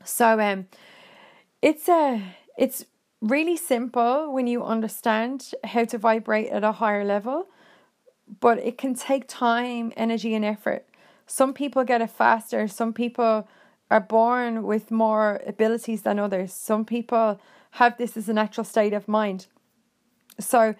So 0.04 0.40
um 0.40 0.66
it's 1.62 1.88
a 1.88 2.20
it's 2.56 2.84
really 3.20 3.56
simple 3.56 4.32
when 4.32 4.46
you 4.46 4.62
understand 4.62 5.52
how 5.64 5.84
to 5.84 5.98
vibrate 5.98 6.48
at 6.48 6.64
a 6.64 6.72
higher 6.72 7.04
level, 7.04 7.46
but 8.40 8.58
it 8.58 8.78
can 8.78 8.94
take 8.94 9.26
time, 9.26 9.92
energy 9.96 10.34
and 10.34 10.44
effort. 10.44 10.86
Some 11.26 11.54
people 11.54 11.84
get 11.84 12.02
it 12.02 12.10
faster. 12.10 12.68
Some 12.68 12.92
people 12.92 13.48
are 13.90 14.00
born 14.00 14.62
with 14.64 14.90
more 14.90 15.40
abilities 15.46 16.02
than 16.02 16.18
others. 16.18 16.52
Some 16.52 16.84
people 16.84 17.40
have 17.72 17.96
this 17.96 18.16
as 18.16 18.28
a 18.28 18.32
natural 18.32 18.64
state 18.64 18.92
of 18.92 19.08
mind. 19.08 19.46
So 20.38 20.74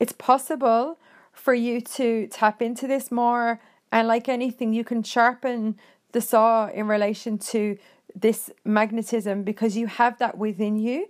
it's 0.00 0.12
possible 0.12 0.98
for 1.32 1.54
you 1.54 1.80
to 1.80 2.26
tap 2.28 2.62
into 2.62 2.86
this 2.86 3.10
more. 3.10 3.60
And 3.90 4.06
like 4.06 4.28
anything, 4.28 4.72
you 4.72 4.84
can 4.84 5.02
sharpen 5.02 5.76
the 6.12 6.20
saw 6.20 6.68
in 6.68 6.88
relation 6.88 7.38
to 7.38 7.78
this 8.20 8.50
magnetism 8.64 9.42
because 9.42 9.76
you 9.76 9.86
have 9.86 10.18
that 10.18 10.38
within 10.38 10.76
you. 10.76 11.08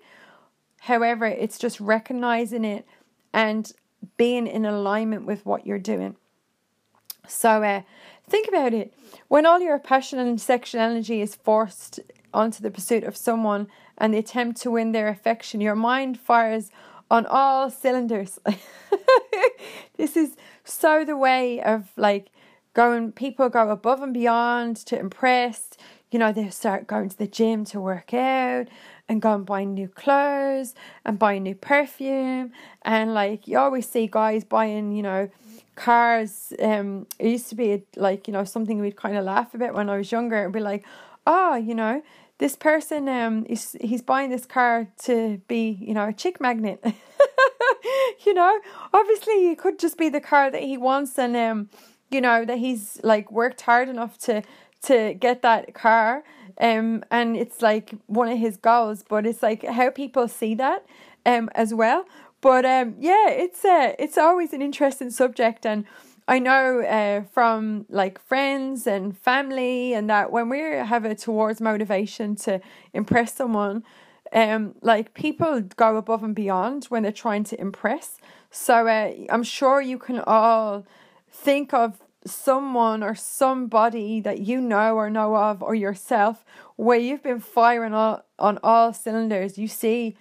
However, 0.81 1.27
it's 1.27 1.59
just 1.59 1.81
recognizing 1.81 2.65
it 2.65 2.87
and 3.33 3.73
being 4.17 4.47
in 4.47 4.65
alignment 4.65 5.27
with 5.27 5.45
what 5.45 5.67
you're 5.67 5.79
doing. 5.79 6.17
So, 7.27 7.63
uh, 7.63 7.83
Think 8.29 8.47
about 8.47 8.75
it. 8.75 8.93
When 9.29 9.47
all 9.47 9.61
your 9.61 9.79
passion 9.79 10.19
and 10.19 10.39
sexual 10.39 10.83
energy 10.83 11.23
is 11.23 11.35
forced 11.35 12.01
onto 12.35 12.63
the 12.63 12.71
pursuit 12.71 13.05
of 13.05 13.17
someone 13.17 13.69
and 13.97 14.13
the 14.13 14.19
attempt 14.19 14.61
to 14.63 14.71
win 14.71 14.93
their 14.93 15.09
affection, 15.09 15.63
your 15.63 15.75
mind 15.75 16.21
fires 16.21 16.71
on 17.11 17.25
all 17.25 17.71
cylinders. 17.71 18.39
this 19.97 20.15
is 20.15 20.37
so 20.63 21.07
the 21.07 21.17
way 21.17 21.63
of 21.63 21.91
like 21.97 22.29
going, 22.75 23.13
people 23.13 23.49
go 23.49 23.71
above 23.71 24.03
and 24.03 24.13
beyond 24.13 24.77
to 24.77 24.99
impress. 24.99 25.71
You 26.11 26.19
know, 26.19 26.33
they 26.33 26.49
start 26.51 26.87
going 26.87 27.09
to 27.11 27.19
the 27.19 27.27
gym 27.27 27.65
to 27.67 27.81
work 27.81 28.15
out 28.15 28.69
and 29.09 29.21
go 29.21 29.35
and 29.35 29.45
buy 29.45 29.65
new 29.65 29.89
clothes 29.89 30.75
and 31.05 31.19
buy 31.19 31.39
new 31.39 31.55
perfume. 31.55 32.53
And 32.83 33.15
like, 33.15 33.47
you 33.47 33.59
always 33.59 33.89
see 33.89 34.07
guys 34.07 34.45
buying, 34.45 34.93
you 34.93 35.03
know, 35.03 35.29
cars 35.79 36.53
um 36.61 37.07
it 37.21 37.29
used 37.29 37.49
to 37.49 37.55
be 37.55 37.85
like 37.95 38.27
you 38.27 38.33
know 38.33 38.43
something 38.43 38.81
we'd 38.81 38.97
kind 38.97 39.17
of 39.17 39.25
laugh 39.25 39.55
about 39.55 39.75
when 39.75 39.89
I 39.89 39.97
was 39.97 40.11
younger 40.11 40.43
and 40.43 40.53
be 40.53 40.59
like 40.59 40.85
oh 41.25 41.55
you 41.55 41.73
know 41.73 42.03
this 42.39 42.57
person 42.57 43.09
um 43.09 43.47
is 43.49 43.77
he's 43.81 44.03
buying 44.03 44.29
this 44.29 44.45
car 44.45 44.89
to 45.05 45.41
be 45.47 45.79
you 45.81 45.95
know 45.95 46.09
a 46.09 46.13
chick 46.13 46.41
magnet 46.41 46.85
you 48.27 48.35
know 48.35 48.59
obviously 48.93 49.51
it 49.51 49.59
could 49.59 49.79
just 49.79 49.97
be 49.97 50.09
the 50.09 50.21
car 50.21 50.51
that 50.51 50.63
he 50.63 50.77
wants 50.77 51.17
and 51.17 51.37
um 51.37 51.71
you 52.11 52.21
know 52.21 52.45
that 52.45 52.59
he's 52.59 53.01
like 53.05 53.31
worked 53.31 53.61
hard 53.61 53.89
enough 53.89 54.19
to 54.19 54.43
to 54.83 55.15
get 55.15 55.43
that 55.43 55.75
car 55.75 56.23
um 56.61 57.05
and 57.11 57.37
it's 57.37 57.63
like 57.63 57.95
one 58.07 58.29
of 58.29 58.39
his 58.39 58.57
goals 58.57 59.05
but 59.09 59.27
it's 59.27 59.43
like 59.43 59.65
how 59.65 59.91
people 59.91 60.27
see 60.29 60.55
that 60.55 60.85
um 61.27 61.49
as 61.55 61.75
well 61.75 62.05
but 62.41 62.65
um, 62.65 62.95
yeah, 62.99 63.31
it's 63.31 63.65
uh, 63.65 63.95
it's 63.99 64.17
always 64.17 64.53
an 64.53 64.63
interesting 64.63 65.11
subject, 65.11 65.67
and 65.67 65.85
I 66.29 66.39
know 66.39 66.83
uh, 66.83 67.23
from 67.33 67.87
like 67.89 68.21
friends 68.21 68.87
and 68.87 69.17
family, 69.19 69.93
and 69.93 70.09
that 70.09 70.31
when 70.31 70.49
we 70.49 70.61
have 70.61 71.05
a 71.05 71.15
towards 71.15 71.61
motivation 71.61 72.37
to 72.37 72.61
impress 72.93 73.35
someone, 73.35 73.83
um, 74.33 74.75
like 74.83 75.15
people 75.15 75.63
go 75.77 75.97
above 75.97 76.23
and 76.23 76.35
beyond 76.35 76.85
when 76.87 77.03
they're 77.03 77.13
trying 77.13 77.45
to 77.45 77.61
impress. 77.61 78.19
So 78.51 78.87
uh, 78.87 79.13
I'm 79.31 79.43
sure 79.43 79.81
you 79.81 79.99
can 79.99 80.21
all 80.21 80.87
think 81.31 81.75
of 81.75 82.01
someone 82.29 83.03
or 83.03 83.15
somebody 83.15 84.21
that 84.21 84.41
you 84.41 84.61
know 84.61 84.95
or 84.97 85.11
know 85.11 85.37
of 85.37 85.63
or 85.63 85.75
yourself 85.75 86.45
where 86.77 86.99
you've 86.99 87.23
been 87.23 87.41
firing 87.41 87.95
all, 87.95 88.25
on 88.39 88.59
all 88.63 88.93
cylinders. 88.93 89.59
You 89.59 89.69
see 89.69 90.17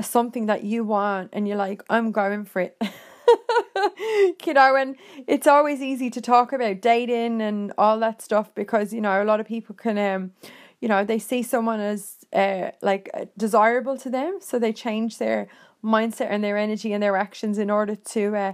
something 0.00 0.46
that 0.46 0.64
you 0.64 0.84
want 0.84 1.30
and 1.32 1.46
you're 1.46 1.56
like, 1.56 1.82
I'm 1.90 2.12
going 2.12 2.44
for 2.44 2.60
it. 2.60 2.80
you 4.46 4.54
know, 4.54 4.76
and 4.76 4.96
it's 5.26 5.46
always 5.46 5.80
easy 5.80 6.10
to 6.10 6.20
talk 6.20 6.52
about 6.52 6.80
dating 6.80 7.40
and 7.42 7.72
all 7.76 7.98
that 8.00 8.22
stuff 8.22 8.54
because, 8.54 8.92
you 8.92 9.00
know, 9.00 9.22
a 9.22 9.24
lot 9.24 9.40
of 9.40 9.46
people 9.46 9.74
can, 9.74 9.98
um, 9.98 10.32
you 10.80 10.88
know, 10.88 11.04
they 11.04 11.18
see 11.18 11.42
someone 11.42 11.80
as 11.80 12.16
uh, 12.32 12.70
like 12.82 13.10
uh, 13.14 13.26
desirable 13.36 13.96
to 13.98 14.10
them. 14.10 14.38
So 14.40 14.58
they 14.58 14.72
change 14.72 15.18
their 15.18 15.48
mindset 15.84 16.28
and 16.30 16.42
their 16.44 16.56
energy 16.56 16.92
and 16.92 17.02
their 17.02 17.16
actions 17.16 17.58
in 17.58 17.70
order 17.70 17.96
to 17.96 18.36
uh, 18.36 18.52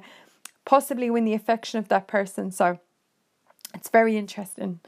possibly 0.67 1.09
win 1.09 1.25
the 1.25 1.33
affection 1.33 1.79
of 1.79 1.89
that 1.89 2.07
person. 2.07 2.51
So, 2.51 2.79
it's 3.75 3.89
very 3.89 4.17
interesting. 4.17 4.81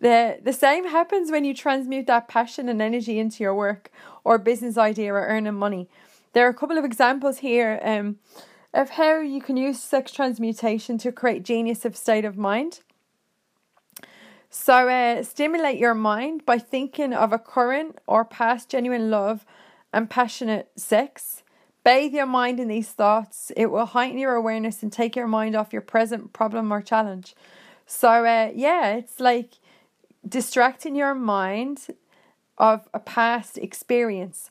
The 0.00 0.38
the 0.42 0.52
same 0.52 0.88
happens 0.88 1.30
when 1.30 1.44
you 1.44 1.54
transmute 1.54 2.06
that 2.06 2.28
passion 2.28 2.68
and 2.68 2.80
energy 2.80 3.18
into 3.18 3.42
your 3.42 3.54
work 3.54 3.90
or 4.24 4.38
business 4.38 4.78
idea 4.78 5.12
or 5.12 5.26
earning 5.26 5.54
money. 5.54 5.88
There 6.32 6.46
are 6.46 6.50
a 6.50 6.54
couple 6.54 6.78
of 6.78 6.84
examples 6.84 7.38
here 7.38 7.78
um, 7.82 8.16
of 8.72 8.90
how 8.90 9.20
you 9.20 9.40
can 9.40 9.56
use 9.56 9.80
sex 9.80 10.12
transmutation 10.12 10.98
to 10.98 11.12
create 11.12 11.42
genius 11.42 11.84
of 11.84 11.96
state 11.96 12.24
of 12.24 12.36
mind. 12.36 12.80
So, 14.48 14.88
uh, 14.88 15.22
stimulate 15.22 15.78
your 15.78 15.94
mind 15.94 16.44
by 16.44 16.58
thinking 16.58 17.14
of 17.14 17.32
a 17.32 17.38
current 17.38 17.98
or 18.06 18.24
past 18.24 18.68
genuine 18.68 19.10
love 19.10 19.46
and 19.92 20.10
passionate 20.10 20.70
sex. 20.76 21.42
Bathe 21.84 22.14
your 22.14 22.26
mind 22.26 22.60
in 22.60 22.68
these 22.68 22.90
thoughts. 22.90 23.50
It 23.56 23.66
will 23.66 23.86
heighten 23.86 24.18
your 24.18 24.34
awareness 24.34 24.82
and 24.82 24.92
take 24.92 25.16
your 25.16 25.26
mind 25.26 25.56
off 25.56 25.72
your 25.72 25.82
present 25.82 26.32
problem 26.32 26.72
or 26.72 26.80
challenge. 26.80 27.34
So 27.86 28.24
uh, 28.24 28.52
yeah, 28.54 28.94
it's 28.94 29.18
like 29.18 29.54
distracting 30.26 30.94
your 30.94 31.14
mind 31.14 31.88
of 32.58 32.88
a 32.94 33.00
past 33.00 33.58
experience. 33.58 34.50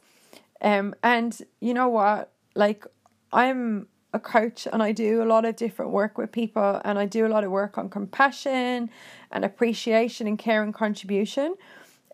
Um, 0.62 0.94
and 1.02 1.38
you 1.60 1.74
know 1.74 1.90
what? 1.90 2.32
Like, 2.56 2.86
I'm 3.32 3.88
a 4.14 4.20
coach 4.20 4.68
and 4.72 4.84
I 4.84 4.92
do 4.92 5.24
a 5.24 5.26
lot 5.26 5.46
of 5.46 5.56
different 5.56 5.92
work 5.92 6.18
with 6.18 6.32
people 6.32 6.82
and 6.84 7.00
I 7.00 7.06
do 7.06 7.26
a 7.26 7.30
lot 7.30 7.44
of 7.46 7.52
work 7.52 7.78
on 7.78 7.90
compassion 7.90 8.90
and 9.32 9.46
appreciation 9.46 10.28
and 10.28 10.38
care 10.38 10.62
and 10.62 10.74
contribution. 10.74 11.56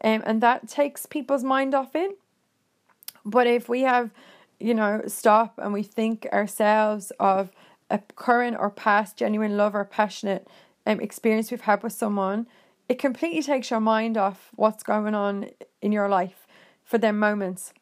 Um, 0.03 0.21
and 0.25 0.41
that 0.41 0.67
takes 0.67 1.07
people's 1.07 1.43
mind 1.43 1.73
off 1.73 1.95
it. 1.95 2.17
But 3.25 3.47
if 3.47 3.67
we 3.67 3.81
have, 3.81 4.11
you 4.59 4.73
know, 4.73 5.03
stop 5.07 5.59
and 5.61 5.73
we 5.73 5.83
think 5.83 6.27
ourselves 6.33 7.11
of 7.19 7.51
a 7.89 7.99
current 8.15 8.57
or 8.59 8.69
past 8.69 9.17
genuine 9.17 9.55
love 9.57 9.75
or 9.75 9.85
passionate 9.85 10.47
um, 10.85 10.99
experience 10.99 11.51
we've 11.51 11.61
had 11.61 11.83
with 11.83 11.93
someone, 11.93 12.47
it 12.89 12.99
completely 12.99 13.41
takes 13.41 13.69
your 13.69 13.79
mind 13.79 14.17
off 14.17 14.49
what's 14.55 14.83
going 14.83 15.13
on 15.13 15.49
in 15.81 15.91
your 15.91 16.09
life 16.09 16.47
for 16.83 16.97
them 16.97 17.19
moments. 17.19 17.73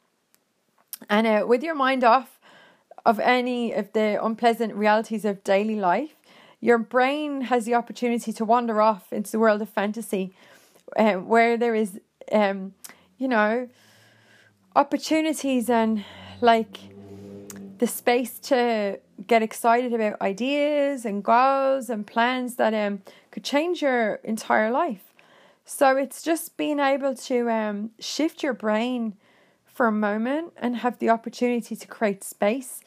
And 1.10 1.27
uh, 1.27 1.46
with 1.48 1.63
your 1.63 1.75
mind 1.75 2.03
off 2.03 2.39
of 3.05 3.20
any 3.20 3.72
of 3.72 3.94
the 3.94 4.24
unpleasant 4.24 4.74
realities 4.74 5.25
of 5.25 5.44
daily 5.44 5.75
life, 5.75 6.15
your 6.60 6.79
brain 6.79 7.41
has 7.41 7.65
the 7.65 7.75
opportunity 7.75 8.34
to 8.34 8.46
wander 8.46 8.82
off 8.82 9.13
into 9.13 9.32
the 9.32 9.39
world 9.39 9.62
of 9.62 9.70
fantasy 9.70 10.34
uh, 10.98 11.13
where 11.13 11.58
there 11.58 11.75
is, 11.75 12.00
um, 12.32 12.74
you 13.17 13.27
know, 13.27 13.70
opportunities 14.75 15.70
and 15.70 16.03
like 16.42 16.77
the 17.77 17.88
space 17.88 18.39
to 18.39 19.00
get 19.27 19.42
excited 19.42 19.94
about 19.94 20.22
ideas 20.22 21.06
and 21.06 21.24
goals 21.24 21.89
and 21.89 22.06
plans 22.06 22.56
that 22.56 22.74
um 22.74 23.01
could 23.32 23.44
change 23.44 23.82
your 23.82 24.15
entire 24.24 24.72
life. 24.72 25.13
So 25.65 25.98
it's 25.98 26.22
just 26.22 26.58
being 26.58 26.80
able 26.80 27.15
to 27.15 27.50
um 27.50 27.92
shift 28.00 28.44
your 28.44 28.54
brain 28.54 29.15
for 29.65 29.88
a 29.88 29.92
moment 29.92 30.54
and 30.58 30.77
have 30.77 31.00
the 31.00 31.10
opportunity 31.10 31.75
to 31.75 31.88
create 31.88 32.24
space 32.24 32.82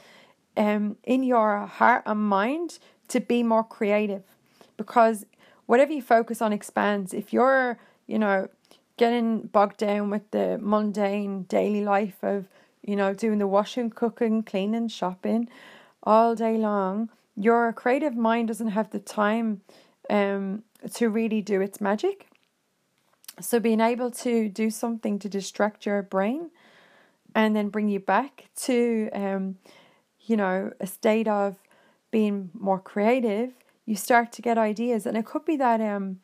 um 0.57 0.97
in 1.05 1.23
your 1.23 1.67
heart 1.67 2.03
and 2.07 2.21
mind 2.21 2.79
to 3.09 3.21
be 3.21 3.43
more 3.43 3.65
creative 3.65 4.23
because 4.77 5.25
whatever 5.69 5.93
you 5.93 6.01
focus 6.01 6.41
on 6.41 6.53
expands. 6.53 7.13
If 7.13 7.31
you're, 7.33 7.79
you 8.07 8.19
know, 8.19 8.49
getting 8.97 9.43
bogged 9.43 9.77
down 9.77 10.09
with 10.09 10.29
the 10.31 10.59
mundane 10.61 11.43
daily 11.43 11.85
life 11.85 12.17
of, 12.23 12.47
you 12.89 12.97
know, 12.97 13.13
doing 13.13 13.39
the 13.39 13.47
washing, 13.47 13.91
cooking, 13.91 14.43
cleaning, 14.43 14.89
shopping 14.89 15.47
all 16.03 16.35
day 16.35 16.57
long, 16.57 17.11
your 17.37 17.71
creative 17.75 18.17
mind 18.17 18.49
doesn't 18.49 18.69
have 18.69 18.91
the 18.91 18.99
time 18.99 19.61
um, 20.09 20.63
to 20.95 21.11
really 21.11 21.43
do 21.43 21.61
its 21.61 21.83
magic. 21.83 22.29
So 23.43 23.61
being 23.61 23.83
able 23.83 24.11
to 24.11 24.49
do 24.49 24.71
something 24.71 25.19
to 25.19 25.29
distract 25.29 25.85
your 25.85 26.03
brain 26.03 26.51
and 27.35 27.55
then 27.55 27.69
bring 27.69 27.89
you 27.91 28.01
back 28.01 28.47
to 28.63 29.11
um, 29.13 29.59
you 30.23 30.37
know, 30.37 30.73
a 30.81 30.87
state 30.87 31.29
of 31.29 31.57
being 32.11 32.49
more 32.55 32.81
creative, 32.81 33.53
you 33.85 33.97
start 33.97 34.33
to 34.33 34.43
get 34.43 34.57
ideas. 34.57 35.05
And 35.05 35.15
it 35.15 35.27
could 35.27 35.45
be 35.45 35.57
that 35.57 35.83
um 35.83 36.21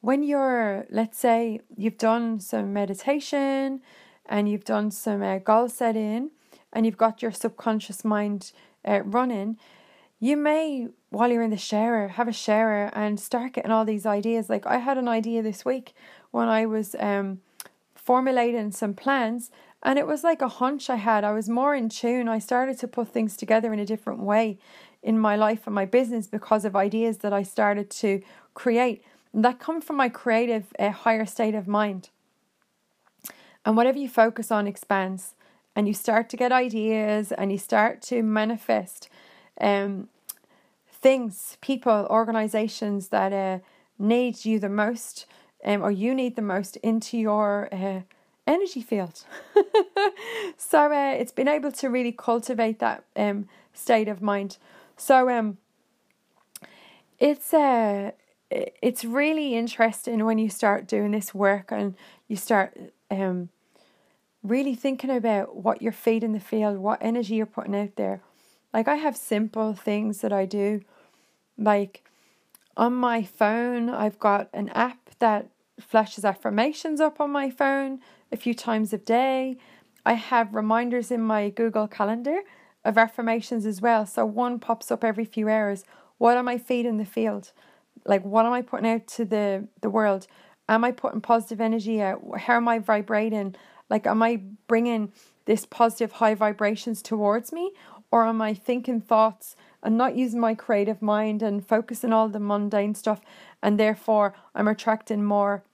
when 0.00 0.22
you're, 0.22 0.86
let's 0.90 1.18
say, 1.18 1.60
you've 1.76 1.98
done 1.98 2.38
some 2.38 2.72
meditation 2.72 3.82
and 4.28 4.48
you've 4.48 4.64
done 4.64 4.90
some 4.90 5.22
uh, 5.22 5.38
goal 5.38 5.68
setting 5.68 6.30
and 6.72 6.84
you've 6.84 6.98
got 6.98 7.22
your 7.22 7.32
subconscious 7.32 8.04
mind 8.04 8.52
uh, 8.86 9.00
running, 9.02 9.56
you 10.20 10.36
may, 10.36 10.88
while 11.10 11.30
you're 11.30 11.42
in 11.42 11.50
the 11.50 11.56
shower, 11.56 12.08
have 12.08 12.28
a 12.28 12.32
shower 12.32 12.90
and 12.92 13.18
start 13.20 13.54
getting 13.54 13.70
all 13.70 13.84
these 13.84 14.06
ideas. 14.06 14.50
Like 14.50 14.66
I 14.66 14.78
had 14.78 14.98
an 14.98 15.08
idea 15.08 15.42
this 15.42 15.64
week 15.64 15.94
when 16.30 16.48
I 16.48 16.66
was 16.66 16.96
um, 16.98 17.40
formulating 17.94 18.72
some 18.72 18.94
plans, 18.94 19.50
and 19.82 19.98
it 19.98 20.06
was 20.06 20.24
like 20.24 20.42
a 20.42 20.48
hunch 20.48 20.90
I 20.90 20.96
had. 20.96 21.22
I 21.22 21.32
was 21.32 21.48
more 21.48 21.74
in 21.74 21.88
tune. 21.88 22.28
I 22.28 22.40
started 22.40 22.78
to 22.80 22.88
put 22.88 23.08
things 23.08 23.36
together 23.36 23.72
in 23.72 23.78
a 23.78 23.86
different 23.86 24.20
way 24.20 24.58
in 25.02 25.18
my 25.18 25.36
life 25.36 25.66
and 25.66 25.74
my 25.74 25.84
business 25.84 26.26
because 26.26 26.64
of 26.64 26.74
ideas 26.74 27.18
that 27.18 27.32
I 27.32 27.44
started 27.44 27.88
to 27.90 28.20
create 28.54 29.04
that 29.32 29.60
come 29.60 29.80
from 29.80 29.96
my 29.96 30.08
creative 30.08 30.74
uh, 30.78 30.90
higher 30.90 31.26
state 31.26 31.54
of 31.54 31.68
mind. 31.68 32.10
And 33.68 33.76
whatever 33.76 33.98
you 33.98 34.08
focus 34.08 34.50
on 34.50 34.66
expands, 34.66 35.34
and 35.76 35.86
you 35.86 35.92
start 35.92 36.30
to 36.30 36.38
get 36.38 36.52
ideas, 36.52 37.32
and 37.32 37.52
you 37.52 37.58
start 37.58 38.00
to 38.04 38.22
manifest 38.22 39.10
um, 39.60 40.08
things, 40.90 41.58
people, 41.60 42.06
organizations 42.08 43.08
that 43.08 43.30
uh, 43.30 43.58
need 43.98 44.46
you 44.46 44.58
the 44.58 44.70
most, 44.70 45.26
um, 45.66 45.82
or 45.82 45.90
you 45.90 46.14
need 46.14 46.34
the 46.34 46.40
most 46.40 46.76
into 46.76 47.18
your 47.18 47.68
uh, 47.70 48.00
energy 48.46 48.80
field. 48.80 49.24
so 50.56 50.90
uh, 50.90 51.12
it's 51.12 51.32
been 51.32 51.46
able 51.46 51.70
to 51.72 51.90
really 51.90 52.12
cultivate 52.12 52.78
that 52.78 53.04
um, 53.16 53.50
state 53.74 54.08
of 54.08 54.22
mind. 54.22 54.56
So 54.96 55.28
um, 55.28 55.58
it's 57.18 57.52
uh, 57.52 58.12
it's 58.50 59.04
really 59.04 59.56
interesting 59.56 60.24
when 60.24 60.38
you 60.38 60.48
start 60.48 60.86
doing 60.86 61.10
this 61.10 61.34
work 61.34 61.70
and 61.70 61.94
you 62.28 62.36
start 62.36 62.74
um, 63.10 63.50
really 64.42 64.74
thinking 64.74 65.10
about 65.10 65.56
what 65.56 65.82
you're 65.82 65.92
feeding 65.92 66.32
the 66.32 66.40
field, 66.40 66.78
what 66.78 66.98
energy 67.00 67.34
you're 67.34 67.46
putting 67.46 67.76
out 67.76 67.96
there. 67.96 68.20
Like 68.72 68.88
I 68.88 68.96
have 68.96 69.16
simple 69.16 69.74
things 69.74 70.20
that 70.20 70.32
I 70.32 70.44
do, 70.44 70.82
like 71.56 72.04
on 72.76 72.94
my 72.94 73.22
phone, 73.22 73.88
I've 73.90 74.18
got 74.18 74.48
an 74.52 74.68
app 74.70 75.10
that 75.18 75.48
flashes 75.80 76.24
affirmations 76.24 77.00
up 77.00 77.20
on 77.20 77.30
my 77.30 77.50
phone 77.50 78.00
a 78.30 78.36
few 78.36 78.54
times 78.54 78.92
a 78.92 78.98
day. 78.98 79.56
I 80.04 80.14
have 80.14 80.54
reminders 80.54 81.10
in 81.10 81.20
my 81.20 81.50
Google 81.50 81.88
Calendar 81.88 82.40
of 82.84 82.96
affirmations 82.96 83.66
as 83.66 83.80
well. 83.80 84.06
So 84.06 84.24
one 84.24 84.60
pops 84.60 84.90
up 84.90 85.02
every 85.02 85.24
few 85.24 85.48
hours. 85.48 85.84
What 86.18 86.36
am 86.36 86.48
I 86.48 86.58
feeding 86.58 86.98
the 86.98 87.04
field? 87.04 87.52
like 88.08 88.24
what 88.24 88.46
am 88.46 88.52
I 88.52 88.62
putting 88.62 88.90
out 88.90 89.06
to 89.08 89.24
the 89.24 89.68
the 89.80 89.90
world? 89.90 90.26
Am 90.68 90.84
I 90.84 90.92
putting 90.92 91.20
positive 91.20 91.60
energy 91.60 92.02
out? 92.02 92.20
How 92.40 92.56
am 92.56 92.68
I 92.68 92.78
vibrating? 92.78 93.54
Like 93.90 94.06
am 94.06 94.22
I 94.22 94.42
bringing 94.66 95.12
this 95.44 95.64
positive 95.64 96.12
high 96.12 96.34
vibrations 96.34 97.02
towards 97.02 97.52
me? 97.52 97.72
Or 98.10 98.26
am 98.26 98.40
I 98.40 98.54
thinking 98.54 99.00
thoughts 99.00 99.54
and 99.82 99.98
not 99.98 100.16
using 100.16 100.40
my 100.40 100.54
creative 100.54 101.02
mind 101.02 101.42
and 101.42 101.66
focusing 101.66 102.12
all 102.12 102.28
the 102.28 102.40
mundane 102.40 102.94
stuff? 102.94 103.20
And 103.62 103.78
therefore 103.78 104.34
I'm 104.54 104.68
attracting 104.68 105.24
more 105.24 105.64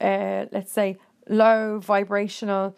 uh 0.00 0.46
let's 0.50 0.72
say 0.72 0.98
low 1.28 1.78
vibrational 1.78 2.76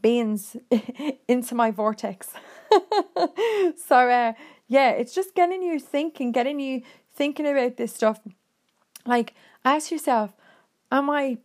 beings 0.00 0.56
into 1.28 1.54
my 1.54 1.70
vortex. 1.70 2.30
so 3.76 4.08
uh 4.08 4.32
yeah, 4.68 4.90
it's 4.90 5.14
just 5.14 5.34
getting 5.34 5.62
you 5.62 5.78
thinking, 5.78 6.32
getting 6.32 6.58
you 6.58 6.82
thinking 7.14 7.46
about 7.46 7.76
this 7.76 7.94
stuff, 7.94 8.20
like 9.06 9.34
ask 9.64 9.90
yourself, 9.90 10.32
am 10.90 11.10
I 11.10 11.38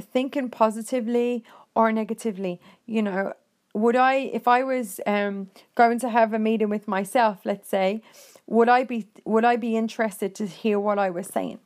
thinking 0.00 0.50
positively 0.50 1.44
or 1.78 1.92
negatively? 1.92 2.60
You 2.84 3.02
know, 3.02 3.32
would 3.72 3.96
I 3.96 4.14
if 4.38 4.48
I 4.48 4.64
was 4.64 5.00
um 5.06 5.50
going 5.76 5.98
to 6.00 6.10
have 6.10 6.34
a 6.34 6.38
meeting 6.38 6.68
with 6.68 6.88
myself, 6.88 7.38
let's 7.44 7.68
say, 7.68 8.02
would 8.46 8.68
I 8.68 8.84
be 8.84 9.06
would 9.24 9.44
I 9.44 9.56
be 9.56 9.76
interested 9.76 10.34
to 10.34 10.46
hear 10.46 10.78
what 10.80 10.98
I 10.98 11.08
was 11.10 11.28
saying? 11.28 11.60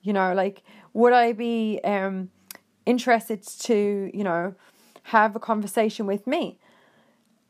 You 0.00 0.12
know, 0.12 0.32
like 0.32 0.62
would 0.94 1.12
I 1.12 1.32
be 1.32 1.80
um 1.84 2.30
interested 2.86 3.42
to, 3.68 4.10
you 4.14 4.24
know, 4.24 4.54
have 5.14 5.36
a 5.36 5.40
conversation 5.40 6.06
with 6.06 6.26
me? 6.26 6.58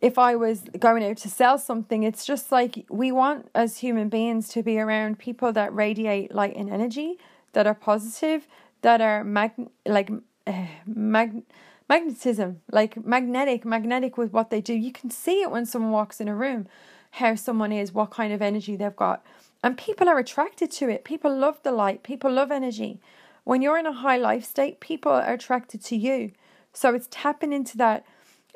if 0.02 0.18
I 0.18 0.36
was 0.36 0.60
going 0.78 1.02
out 1.02 1.16
to 1.18 1.28
sell 1.30 1.58
something, 1.58 2.02
it's 2.02 2.26
just 2.26 2.52
like 2.52 2.84
we 2.90 3.10
want 3.10 3.48
as 3.54 3.78
human 3.78 4.10
beings 4.10 4.48
to 4.48 4.62
be 4.62 4.78
around 4.78 5.18
people 5.18 5.52
that 5.54 5.74
radiate 5.74 6.34
light 6.34 6.54
and 6.54 6.68
energy, 6.68 7.18
that 7.54 7.66
are 7.66 7.74
positive, 7.74 8.46
that 8.82 9.00
are 9.00 9.24
mag 9.24 9.52
like 9.86 10.10
uh, 10.46 10.66
mag 10.86 11.42
magnetism, 11.88 12.60
like 12.70 13.04
magnetic, 13.04 13.64
magnetic 13.64 14.16
with 14.16 14.32
what 14.32 14.50
they 14.50 14.60
do. 14.60 14.74
You 14.74 14.92
can 14.92 15.10
see 15.10 15.42
it 15.42 15.50
when 15.50 15.66
someone 15.66 15.92
walks 15.92 16.20
in 16.20 16.28
a 16.28 16.34
room, 16.34 16.66
how 17.12 17.34
someone 17.34 17.72
is, 17.72 17.92
what 17.92 18.10
kind 18.10 18.32
of 18.32 18.42
energy 18.42 18.76
they've 18.76 18.94
got. 18.94 19.24
And 19.62 19.78
people 19.78 20.08
are 20.08 20.18
attracted 20.18 20.70
to 20.72 20.88
it. 20.88 21.04
People 21.04 21.36
love 21.36 21.58
the 21.62 21.72
light. 21.72 22.02
People 22.02 22.30
love 22.32 22.50
energy. 22.50 23.00
When 23.44 23.62
you're 23.62 23.78
in 23.78 23.86
a 23.86 23.92
high 23.92 24.18
life 24.18 24.44
state, 24.44 24.80
people 24.80 25.12
are 25.12 25.32
attracted 25.32 25.82
to 25.84 25.96
you. 25.96 26.32
So 26.72 26.94
it's 26.94 27.08
tapping 27.10 27.52
into 27.52 27.76
that 27.78 28.04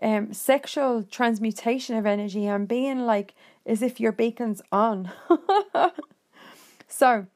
um, 0.02 0.32
sexual 0.32 1.04
transmutation 1.04 1.96
of 1.96 2.06
energy 2.06 2.46
and 2.46 2.66
being 2.66 3.06
like 3.06 3.34
as 3.66 3.82
if 3.82 4.00
your 4.00 4.12
beacon's 4.12 4.62
on. 4.72 5.10
so 6.88 7.26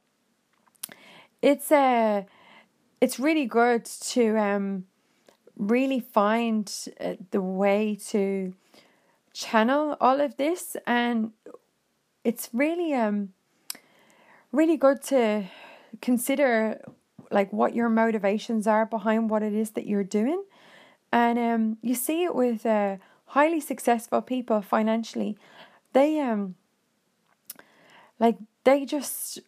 it's 1.42 1.70
uh, 1.70 2.24
it's 3.00 3.18
really 3.18 3.46
good 3.46 3.84
to 3.84 4.36
um, 4.36 4.84
really 5.56 6.00
find 6.00 6.72
uh, 7.00 7.14
the 7.30 7.40
way 7.40 7.96
to 8.08 8.54
channel 9.32 9.96
all 10.00 10.20
of 10.20 10.36
this 10.36 10.76
and 10.86 11.32
it's 12.24 12.48
really 12.52 12.94
um 12.94 13.30
really 14.52 14.76
good 14.76 15.02
to 15.02 15.44
consider 16.00 16.80
like 17.30 17.52
what 17.52 17.74
your 17.74 17.88
motivations 17.88 18.66
are 18.66 18.86
behind 18.86 19.30
what 19.30 19.42
it 19.42 19.52
is 19.52 19.70
that 19.72 19.86
you're 19.86 20.04
doing 20.04 20.42
And 21.12 21.38
um, 21.38 21.78
you 21.82 21.94
see 21.94 22.24
it 22.24 22.34
with 22.34 22.66
uh, 22.66 22.98
highly 23.26 23.60
successful 23.60 24.22
people 24.22 24.62
financially. 24.62 25.38
They 25.94 26.20
um 26.20 26.56
like 28.18 28.38
they 28.64 28.84
just 28.84 29.40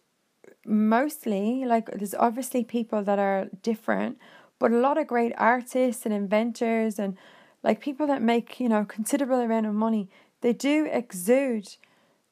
mostly 0.65 1.65
like 1.65 1.87
there's 1.91 2.15
obviously 2.15 2.63
people 2.63 3.03
that 3.03 3.19
are 3.19 3.47
different, 3.63 4.17
but 4.59 4.71
a 4.71 4.77
lot 4.77 4.97
of 4.97 5.07
great 5.07 5.33
artists 5.37 6.05
and 6.05 6.13
inventors 6.13 6.99
and 6.99 7.17
like 7.63 7.79
people 7.79 8.07
that 8.07 8.21
make, 8.21 8.59
you 8.59 8.69
know, 8.69 8.85
considerable 8.85 9.39
amount 9.39 9.65
of 9.65 9.73
money, 9.73 10.09
they 10.41 10.53
do 10.53 10.87
exude 10.91 11.75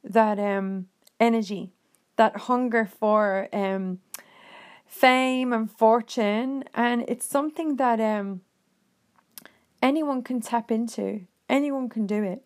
that 0.04 0.40
um 0.40 0.88
energy, 1.20 1.72
that 2.16 2.38
hunger 2.38 2.86
for 2.86 3.50
um 3.54 4.00
fame 4.86 5.52
and 5.52 5.72
fortune 5.72 6.64
and 6.74 7.04
it's 7.08 7.26
something 7.26 7.76
that 7.76 8.00
um 8.00 8.42
anyone 9.82 10.24
can 10.24 10.42
tap 10.42 10.72
into. 10.72 11.22
Anyone 11.48 11.90
can 11.90 12.08
do 12.08 12.24
it. 12.24 12.44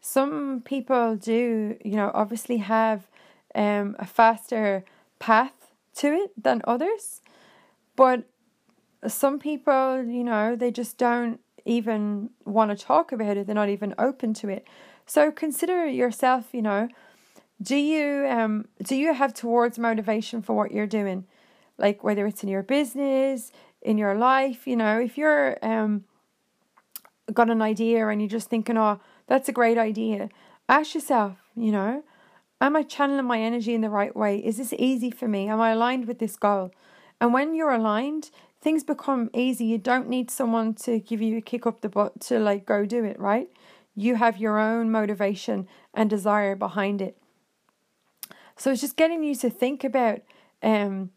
Some 0.00 0.62
people 0.64 1.16
do, 1.16 1.76
you 1.84 1.96
know, 1.96 2.10
obviously 2.14 2.58
have 2.58 3.06
um, 3.54 3.96
a 3.98 4.06
faster 4.06 4.84
path 5.18 5.72
to 5.96 6.08
it 6.08 6.30
than 6.42 6.60
others. 6.64 7.20
But 7.96 8.24
some 9.06 9.38
people, 9.38 10.04
you 10.04 10.24
know, 10.24 10.56
they 10.56 10.70
just 10.70 10.98
don't 10.98 11.40
even 11.64 12.30
want 12.44 12.70
to 12.70 12.84
talk 12.84 13.12
about 13.12 13.36
it. 13.36 13.46
They're 13.46 13.54
not 13.54 13.68
even 13.68 13.94
open 13.98 14.34
to 14.34 14.48
it. 14.48 14.66
So 15.06 15.30
consider 15.30 15.86
yourself, 15.86 16.46
you 16.52 16.62
know, 16.62 16.88
do 17.62 17.76
you 17.76 18.26
um 18.28 18.66
do 18.82 18.96
you 18.96 19.14
have 19.14 19.32
towards 19.32 19.78
motivation 19.78 20.42
for 20.42 20.54
what 20.54 20.72
you're 20.72 20.86
doing? 20.86 21.26
Like 21.78 22.02
whether 22.02 22.26
it's 22.26 22.42
in 22.42 22.48
your 22.48 22.62
business, 22.62 23.52
in 23.82 23.98
your 23.98 24.14
life, 24.14 24.66
you 24.66 24.76
know, 24.76 24.98
if 24.98 25.16
you're 25.16 25.58
um 25.62 26.04
got 27.32 27.50
an 27.50 27.62
idea 27.62 28.06
and 28.08 28.20
you're 28.20 28.28
just 28.28 28.50
thinking, 28.50 28.76
oh, 28.76 29.00
that's 29.26 29.48
a 29.48 29.52
great 29.52 29.78
idea, 29.78 30.28
ask 30.68 30.94
yourself, 30.94 31.36
you 31.56 31.72
know, 31.72 32.02
am 32.60 32.76
I 32.76 32.82
channeling 32.82 33.26
my 33.26 33.40
energy 33.40 33.74
in 33.74 33.80
the 33.80 33.90
right 33.90 34.14
way? 34.14 34.38
Is 34.38 34.58
this 34.58 34.74
easy 34.78 35.10
for 35.10 35.28
me? 35.28 35.48
Am 35.48 35.60
I 35.60 35.70
aligned 35.70 36.06
with 36.06 36.18
this 36.18 36.36
goal? 36.36 36.70
And 37.20 37.32
when 37.32 37.54
you're 37.54 37.70
aligned, 37.70 38.30
things 38.64 38.82
become 38.82 39.28
easy. 39.34 39.66
You 39.66 39.76
don't 39.76 40.08
need 40.08 40.30
someone 40.30 40.72
to 40.86 40.98
give 40.98 41.20
you 41.20 41.36
a 41.36 41.42
kick 41.42 41.66
up 41.66 41.82
the 41.82 41.90
butt 41.90 42.18
to 42.22 42.38
like 42.38 42.64
go 42.64 42.86
do 42.86 43.04
it, 43.04 43.20
right? 43.20 43.50
You 43.94 44.16
have 44.16 44.38
your 44.38 44.58
own 44.58 44.90
motivation 44.90 45.68
and 45.92 46.08
desire 46.08 46.56
behind 46.56 47.02
it. 47.02 47.18
So 48.56 48.72
it's 48.72 48.80
just 48.80 48.96
getting 48.96 49.22
you 49.22 49.34
to 49.36 49.50
think 49.50 49.84
about 49.84 50.22
um 50.62 51.10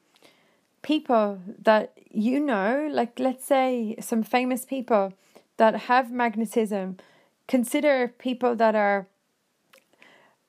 people 0.81 1.41
that 1.63 1.93
you 2.11 2.41
know, 2.41 2.89
like 2.91 3.17
let's 3.17 3.45
say 3.45 3.95
some 4.01 4.23
famous 4.23 4.65
people 4.65 5.13
that 5.55 5.73
have 5.91 6.11
magnetism. 6.11 6.97
Consider 7.47 8.09
people 8.09 8.57
that 8.57 8.75
are 8.75 9.07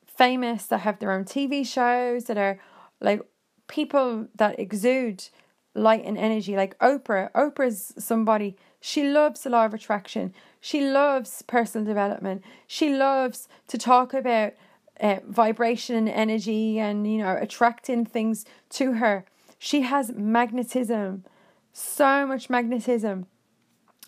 famous, 0.05 0.65
that 0.65 0.79
have 0.79 0.99
their 0.99 1.13
own 1.13 1.23
TV 1.23 1.65
shows, 1.65 2.25
that 2.25 2.37
are 2.37 2.59
like 2.99 3.21
people 3.67 4.27
that 4.35 4.59
exude 4.59 5.29
light 5.73 6.03
and 6.05 6.17
energy, 6.17 6.55
like 6.55 6.77
Oprah. 6.79 7.31
Oprah's 7.33 7.93
somebody, 7.97 8.55
she 8.81 9.03
loves 9.03 9.41
the 9.41 9.49
law 9.49 9.65
of 9.65 9.73
attraction. 9.73 10.33
She 10.59 10.81
loves 10.81 11.41
personal 11.43 11.85
development. 11.85 12.43
She 12.67 12.93
loves 12.93 13.47
to 13.67 13.77
talk 13.77 14.13
about 14.13 14.53
uh, 14.99 15.19
vibration 15.27 15.95
and 15.95 16.09
energy 16.09 16.79
and, 16.79 17.11
you 17.11 17.19
know, 17.19 17.37
attracting 17.39 18.05
things 18.05 18.45
to 18.71 18.93
her. 18.93 19.25
She 19.57 19.81
has 19.81 20.11
magnetism, 20.11 21.23
so 21.71 22.25
much 22.25 22.49
magnetism 22.49 23.27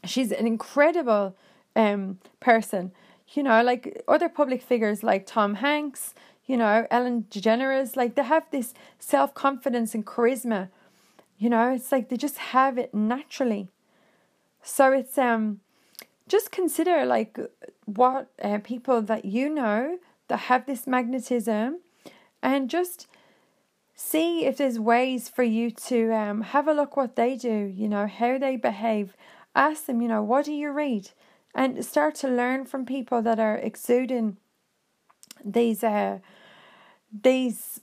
she's 0.05 0.31
an 0.31 0.47
incredible 0.47 1.35
um 1.75 2.19
person. 2.39 2.91
You 3.29 3.43
know, 3.43 3.63
like 3.63 4.03
other 4.07 4.27
public 4.27 4.61
figures 4.61 5.03
like 5.03 5.25
Tom 5.25 5.55
Hanks, 5.55 6.13
you 6.45 6.57
know, 6.57 6.85
Ellen 6.91 7.27
DeGeneres, 7.29 7.95
like 7.95 8.15
they 8.15 8.23
have 8.23 8.45
this 8.51 8.73
self 8.99 9.33
confidence 9.33 9.95
and 9.95 10.05
charisma. 10.05 10.69
You 11.41 11.49
know, 11.49 11.73
it's 11.73 11.91
like 11.91 12.09
they 12.09 12.17
just 12.17 12.37
have 12.37 12.77
it 12.77 12.93
naturally. 12.93 13.69
So 14.61 14.91
it's 14.91 15.17
um 15.17 15.59
just 16.27 16.51
consider 16.51 17.05
like 17.05 17.37
what 17.85 18.29
uh, 18.41 18.59
people 18.63 19.01
that 19.01 19.25
you 19.25 19.49
know 19.49 19.97
that 20.27 20.41
have 20.51 20.65
this 20.65 20.85
magnetism 20.87 21.79
and 22.41 22.69
just 22.69 23.07
see 23.95 24.45
if 24.45 24.55
there's 24.57 24.79
ways 24.79 25.27
for 25.27 25.43
you 25.43 25.71
to 25.71 26.13
um, 26.13 26.41
have 26.41 26.67
a 26.67 26.73
look 26.73 26.95
what 26.95 27.15
they 27.15 27.35
do 27.35 27.71
you 27.81 27.87
know 27.87 28.07
how 28.07 28.37
they 28.37 28.55
behave 28.55 29.13
ask 29.55 29.85
them, 29.85 30.01
you 30.01 30.07
know, 30.07 30.23
what 30.23 30.45
do 30.45 30.53
you 30.53 30.71
read? 30.71 31.11
And 31.53 31.83
start 31.83 32.15
to 32.15 32.29
learn 32.29 32.65
from 32.65 32.85
people 32.85 33.21
that 33.23 33.39
are 33.39 33.57
exuding 33.57 34.37
these 35.43 35.83
uh 35.83 36.19
these 37.11 37.81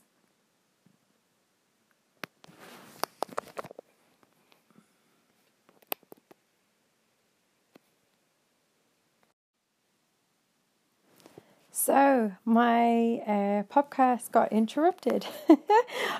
So, 11.88 12.32
my 12.44 13.22
uh, 13.26 13.62
podcast 13.72 14.30
got 14.30 14.52
interrupted. 14.52 15.24
I 15.48 15.56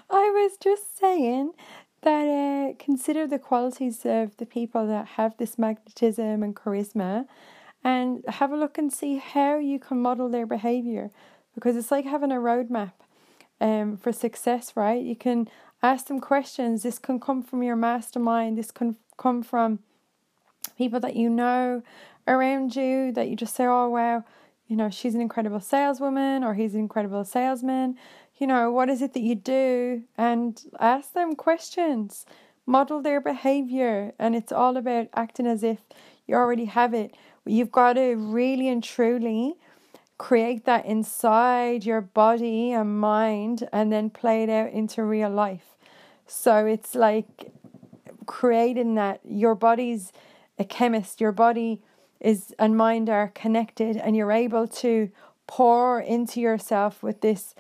was 0.09 0.57
just 0.57 0.97
saying 0.97 1.53
that 2.01 2.25
uh, 2.25 2.83
consider 2.83 3.27
the 3.27 3.39
qualities 3.39 4.07
of 4.07 4.35
the 4.39 4.47
people 4.47 4.87
that 4.87 5.07
have 5.19 5.37
this 5.37 5.59
magnetism 5.59 6.43
and 6.43 6.57
charisma 6.57 7.27
and 7.85 8.25
have 8.29 8.51
a 8.51 8.57
look 8.57 8.79
and 8.79 8.91
see 8.91 9.19
how 9.19 9.59
you 9.59 9.79
can 9.79 10.01
model 10.01 10.31
their 10.31 10.47
behavior 10.47 11.11
because 11.55 11.77
it's 11.77 11.91
like 11.91 12.07
having 12.07 12.33
a 12.33 12.37
roadmap 12.37 12.93
um, 13.61 13.99
for 13.99 14.11
success, 14.11 14.73
right? 14.75 15.03
You 15.05 15.17
can 15.17 15.51
ask 15.83 16.07
them 16.07 16.19
questions. 16.19 16.83
This 16.83 16.99
can 16.99 17.21
come 17.21 17.43
from 17.43 17.63
your 17.63 17.77
mastermind, 17.77 18.57
this 18.57 18.71
can 18.71 18.97
come 19.19 19.43
from 19.43 19.81
people 20.79 21.01
that 21.01 21.15
you 21.15 21.29
know 21.29 21.83
around 22.27 22.75
you 22.75 23.13
that 23.13 23.29
you 23.29 23.37
just 23.37 23.55
say, 23.55 23.67
oh, 23.67 23.91
wow, 23.91 24.25
you 24.69 24.77
know, 24.77 24.91
she's 24.91 25.15
an 25.15 25.21
incredible 25.21 25.61
saleswoman 25.61 26.45
or 26.45 26.55
he's 26.55 26.75
an 26.75 26.81
incredible 26.81 27.25
salesman 27.25 27.97
you 28.39 28.47
know, 28.47 28.71
what 28.71 28.89
is 28.89 29.03
it 29.03 29.15
that 29.15 29.21
you 29.21 29.35
do? 29.35 30.05
And 30.17 30.61
ask 30.79 31.13
them 31.13 31.35
questions, 31.35 32.25
model 32.67 33.03
their 33.03 33.21
behavior. 33.21 34.13
And 34.19 34.35
it's 34.35 34.53
all 34.53 34.77
about 34.77 35.09
acting 35.15 35.47
as 35.47 35.63
if 35.63 35.79
you 36.27 36.37
already 36.37 36.67
have 36.67 36.95
it. 36.95 37.17
You've 37.45 37.73
got 37.73 37.95
to 37.95 38.15
really 38.15 38.69
and 38.69 38.83
truly 38.83 39.55
create 40.19 40.65
that 40.67 40.85
inside 40.87 41.85
your 41.85 42.01
body 42.01 42.73
and 42.73 42.99
mind 42.99 43.69
and 43.73 43.93
then 43.93 44.11
play 44.11 44.45
it 44.45 44.51
out 44.51 44.71
into 44.71 45.03
real 45.03 45.31
life. 45.31 45.77
So 46.27 46.67
it's 46.67 46.95
like 46.95 47.53
creating 48.27 48.95
that 48.97 49.21
your 49.25 49.55
body's 49.55 50.13
a 50.59 50.65
chemist, 50.65 51.21
your 51.21 51.33
body 51.33 51.83
is 52.21 52.55
and 52.59 52.77
mind 52.77 53.09
are 53.09 53.29
connected 53.29 53.97
and 53.97 54.17
you're 54.17 54.33
able 54.33 54.67
to 54.67 55.11
pour 55.47 56.01
into 56.01 56.41
yourself 56.41 57.03
with 57.03 57.21
this 57.21 57.55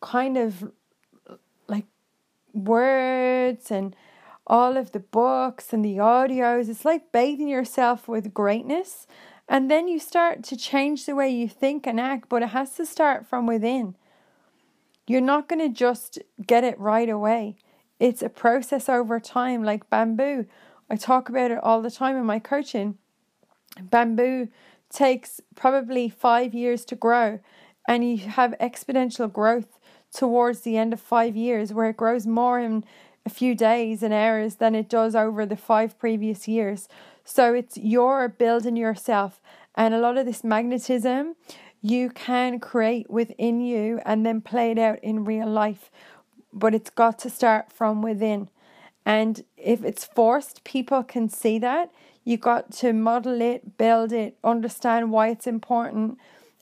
kind 0.00 0.36
of 0.36 0.72
like 1.68 1.86
words 2.52 3.70
and 3.70 3.94
all 4.46 4.76
of 4.76 4.92
the 4.92 5.00
books 5.00 5.72
and 5.72 5.84
the 5.84 5.96
audios. 5.96 6.68
It's 6.68 6.84
like 6.84 7.12
bathing 7.12 7.48
yourself 7.48 8.08
with 8.08 8.34
greatness. 8.34 9.06
And 9.48 9.70
then 9.70 9.88
you 9.88 9.98
start 9.98 10.44
to 10.44 10.56
change 10.56 11.06
the 11.06 11.14
way 11.14 11.28
you 11.28 11.48
think 11.48 11.86
and 11.86 12.00
act, 12.00 12.28
but 12.28 12.42
it 12.42 12.50
has 12.50 12.74
to 12.76 12.86
start 12.86 13.26
from 13.26 13.46
within. 13.46 13.96
You're 15.06 15.20
not 15.20 15.48
going 15.48 15.60
to 15.60 15.68
just 15.68 16.20
get 16.46 16.62
it 16.62 16.78
right 16.78 17.08
away. 17.08 17.56
It's 17.98 18.22
a 18.22 18.28
process 18.28 18.88
over 18.88 19.18
time, 19.18 19.64
like 19.64 19.90
bamboo. 19.90 20.46
I 20.88 20.96
talk 20.96 21.28
about 21.28 21.50
it 21.50 21.58
all 21.62 21.82
the 21.82 21.90
time 21.90 22.16
in 22.16 22.24
my 22.24 22.38
coaching. 22.38 22.96
Bamboo 23.82 24.48
takes 24.90 25.40
probably 25.54 26.08
five 26.08 26.54
years 26.54 26.84
to 26.86 26.94
grow, 26.94 27.40
and 27.88 28.08
you 28.08 28.18
have 28.18 28.54
exponential 28.60 29.32
growth 29.32 29.78
towards 30.12 30.60
the 30.60 30.76
end 30.76 30.92
of 30.92 31.00
five 31.00 31.36
years, 31.36 31.72
where 31.72 31.90
it 31.90 31.96
grows 31.96 32.26
more 32.26 32.58
in 32.58 32.84
a 33.24 33.30
few 33.30 33.54
days 33.54 34.02
and 34.02 34.12
hours 34.14 34.56
than 34.56 34.74
it 34.74 34.88
does 34.88 35.14
over 35.14 35.46
the 35.46 35.56
five 35.56 35.98
previous 35.98 36.48
years. 36.48 36.88
So 37.24 37.54
it's 37.54 37.76
you're 37.76 38.28
building 38.28 38.76
yourself, 38.76 39.40
and 39.74 39.94
a 39.94 40.00
lot 40.00 40.18
of 40.18 40.26
this 40.26 40.42
magnetism 40.42 41.36
you 41.82 42.10
can 42.10 42.60
create 42.60 43.08
within 43.08 43.60
you 43.60 44.00
and 44.04 44.26
then 44.26 44.40
play 44.40 44.70
it 44.70 44.78
out 44.78 44.98
in 45.02 45.24
real 45.24 45.48
life. 45.48 45.90
But 46.52 46.74
it's 46.74 46.90
got 46.90 47.18
to 47.20 47.30
start 47.30 47.72
from 47.72 48.02
within. 48.02 48.48
And 49.06 49.44
if 49.56 49.84
it's 49.84 50.04
forced, 50.04 50.64
people 50.64 51.02
can 51.02 51.28
see 51.28 51.58
that. 51.60 51.90
You 52.24 52.36
got 52.36 52.72
to 52.72 52.92
model 52.92 53.40
it, 53.40 53.78
build 53.78 54.12
it, 54.12 54.36
understand 54.44 55.10
why 55.10 55.28
it's 55.28 55.46
important, 55.46 56.18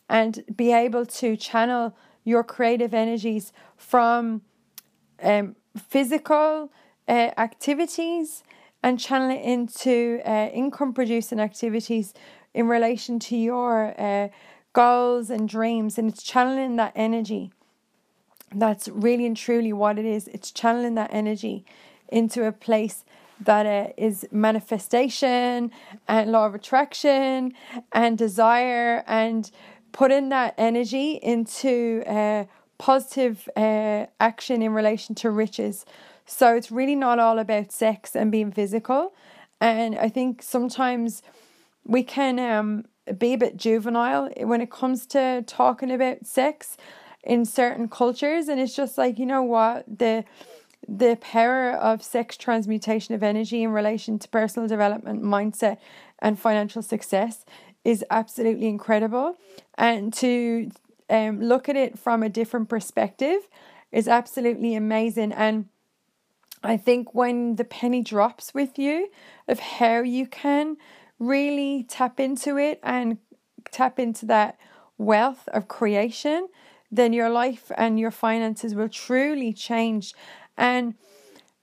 and 0.09 0.45
be 0.57 0.73
able 0.73 1.05
to 1.07 1.37
channel 1.37 1.95
your 2.25 2.45
creative 2.45 2.95
energies 2.95 3.53
from 3.77 4.43
um, 5.23 5.57
physical 5.77 6.71
uh, 7.09 7.31
activities 7.37 8.43
and 8.83 9.01
channel 9.01 9.31
it 9.31 9.43
into 9.43 10.21
uh, 10.25 10.49
income 10.53 10.93
producing 10.93 11.41
activities 11.41 12.15
in 12.55 12.69
relation 12.69 13.19
to 13.19 13.37
your 13.37 13.95
uh, 13.99 14.29
goals 14.73 15.31
and 15.31 15.49
dreams. 15.49 15.99
And 15.99 16.09
it's 16.09 16.23
channeling 16.23 16.77
that 16.77 16.93
energy. 16.95 17.51
That's 18.55 18.89
really 18.89 19.27
and 19.27 19.37
truly 19.37 19.73
what 19.73 19.99
it 19.99 20.05
is. 20.05 20.29
It's 20.29 20.51
channeling 20.51 20.95
that 20.95 21.11
energy 21.13 21.65
into 22.09 22.47
a 22.47 22.53
place 22.53 23.05
that 23.41 23.67
it 23.67 23.95
is 23.97 24.27
manifestation 24.31 25.71
and 26.07 26.33
law 26.33 26.47
of 26.47 26.55
attraction 26.55 27.53
and 27.93 28.19
desire 28.19 29.05
and 29.07 29.51
putting 29.93 30.29
that 30.31 30.55
energy 30.59 31.13
into 31.23 32.03
uh, 32.07 32.45
positive 32.79 33.49
uh, 33.57 34.07
action 34.21 34.63
in 34.63 34.73
relation 34.73 35.15
to 35.17 35.31
riches. 35.31 35.85
So 36.27 36.55
it's 36.55 36.71
really 36.71 36.95
not 36.95 37.19
all 37.19 37.39
about 37.39 37.73
sex 37.73 38.15
and 38.15 38.31
being 38.31 38.53
physical. 38.53 39.15
And 39.61 39.97
I 39.97 40.09
think 40.09 40.43
sometimes 40.43 41.23
we 41.85 42.03
can 42.03 42.39
um, 42.39 42.85
be 43.19 43.33
a 43.33 43.39
bit 43.39 43.57
juvenile 43.57 44.31
when 44.43 44.61
it 44.61 44.71
comes 44.71 45.07
to 45.07 45.43
talking 45.47 45.91
about 45.91 46.27
sex 46.27 46.77
in 47.25 47.45
certain 47.45 47.89
cultures. 47.89 48.49
And 48.49 48.61
it's 48.61 48.77
just 48.77 48.99
like, 48.99 49.19
you 49.19 49.27
know 49.27 49.43
what? 49.43 49.85
The 49.99 50.25
the 50.89 51.19
power 51.21 51.71
of 51.73 52.03
sex 52.03 52.37
transmutation 52.37 53.15
of 53.15 53.23
energy 53.23 53.63
in 53.63 53.71
relation 53.71 54.19
to 54.19 54.29
personal 54.29 54.67
development, 54.67 55.23
mindset, 55.23 55.77
and 56.19 56.39
financial 56.39 56.83
success 56.83 57.45
is 57.85 58.05
absolutely 58.11 58.67
incredible. 58.67 59.37
And 59.77 60.13
to 60.15 60.71
um, 61.11 61.41
look 61.41 61.69
at 61.69 61.77
it 61.77 61.99
from 61.99 62.23
a 62.23 62.29
different 62.31 62.69
perspective 62.69 63.49
is 63.93 64.09
absolutely 64.09 64.75
amazing. 64.75 65.33
And 65.33 65.67
I 66.63 66.77
think 66.77 67.15
when 67.15 67.57
the 67.57 67.65
penny 67.65 68.03
drops 68.03 68.55
with 68.55 68.79
you 68.79 69.11
of 69.47 69.59
how 69.59 70.01
you 70.01 70.27
can 70.27 70.77
really 71.19 71.85
tap 71.89 72.19
into 72.19 72.57
it 72.57 72.81
and 72.83 73.19
tap 73.71 73.99
into 73.99 74.27
that 74.27 74.59
wealth 74.97 75.49
of 75.49 75.69
creation, 75.69 76.49
then 76.91 77.13
your 77.13 77.29
life 77.29 77.71
and 77.77 77.99
your 78.01 78.11
finances 78.11 78.75
will 78.75 78.89
truly 78.89 79.53
change. 79.53 80.15
And 80.59 80.95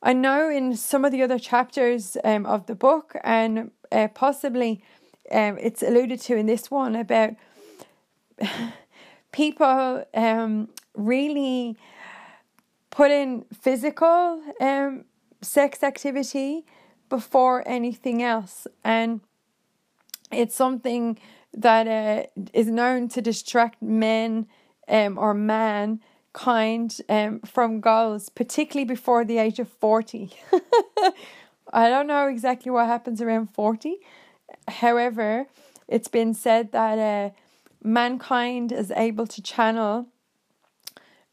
I 0.01 0.13
know 0.13 0.49
in 0.49 0.75
some 0.77 1.05
of 1.05 1.11
the 1.11 1.21
other 1.21 1.37
chapters 1.37 2.17
um, 2.23 2.45
of 2.45 2.65
the 2.65 2.75
book, 2.75 3.15
and 3.23 3.71
uh, 3.91 4.07
possibly 4.07 4.81
um, 5.31 5.57
it's 5.59 5.83
alluded 5.83 6.21
to 6.21 6.35
in 6.35 6.45
this 6.45 6.71
one 6.71 6.95
about 6.95 7.35
people 9.31 10.05
um, 10.13 10.69
really 10.95 11.77
putting 12.89 13.45
physical 13.61 14.41
um, 14.61 15.03
sex 15.41 15.83
activity 15.83 16.65
before 17.09 17.67
anything 17.67 18.23
else. 18.23 18.67
And 18.83 19.19
it's 20.31 20.55
something 20.55 21.19
that 21.53 21.87
uh, 21.87 22.27
is 22.53 22.67
known 22.67 23.09
to 23.09 23.21
distract 23.21 23.81
men 23.81 24.47
um, 24.87 25.17
or 25.17 25.33
man 25.33 25.99
kind 26.35 26.95
um, 27.09 27.39
from 27.39 27.79
goals, 27.79 28.29
particularly 28.29 28.85
before 28.85 29.25
the 29.25 29.39
age 29.39 29.57
of 29.57 29.69
40. 29.69 30.29
I 31.73 31.89
don't 31.89 32.07
know 32.07 32.27
exactly 32.27 32.71
what 32.71 32.85
happens 32.85 33.21
around 33.21 33.53
40. 33.53 33.95
However, 34.67 35.47
it's 35.87 36.09
been 36.09 36.33
said 36.33 36.71
that 36.73 36.99
uh, 36.99 37.29
mankind 37.81 38.71
is 38.71 38.91
able 38.91 39.25
to 39.27 39.41
channel 39.41 40.07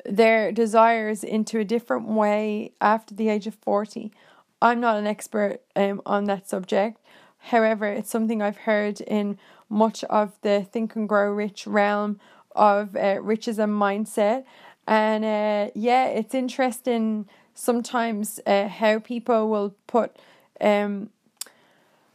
their 0.06 0.52
desires 0.52 1.22
into 1.22 1.58
a 1.58 1.64
different 1.64 2.06
way 2.08 2.72
after 2.80 3.14
the 3.14 3.28
age 3.28 3.46
of 3.46 3.54
40. 3.56 4.12
I'm 4.60 4.80
not 4.80 4.96
an 4.96 5.06
expert 5.06 5.60
um, 5.74 6.00
on 6.06 6.24
that 6.24 6.48
subject. 6.48 6.98
However, 7.38 7.86
it's 7.86 8.10
something 8.10 8.40
I've 8.40 8.58
heard 8.58 9.00
in 9.00 9.38
much 9.68 10.04
of 10.04 10.38
the 10.42 10.62
Think 10.70 10.94
and 10.94 11.08
Grow 11.08 11.32
Rich 11.32 11.66
realm 11.66 12.20
of 12.54 12.94
uh, 12.96 13.20
riches 13.20 13.58
and 13.58 13.72
mindset. 13.72 14.44
And 14.92 15.24
uh, 15.24 15.70
yeah, 15.74 16.08
it's 16.08 16.34
interesting 16.34 17.26
sometimes 17.54 18.38
uh, 18.46 18.68
how 18.68 18.98
people 18.98 19.48
will 19.48 19.74
put 19.86 20.14
um, 20.60 21.08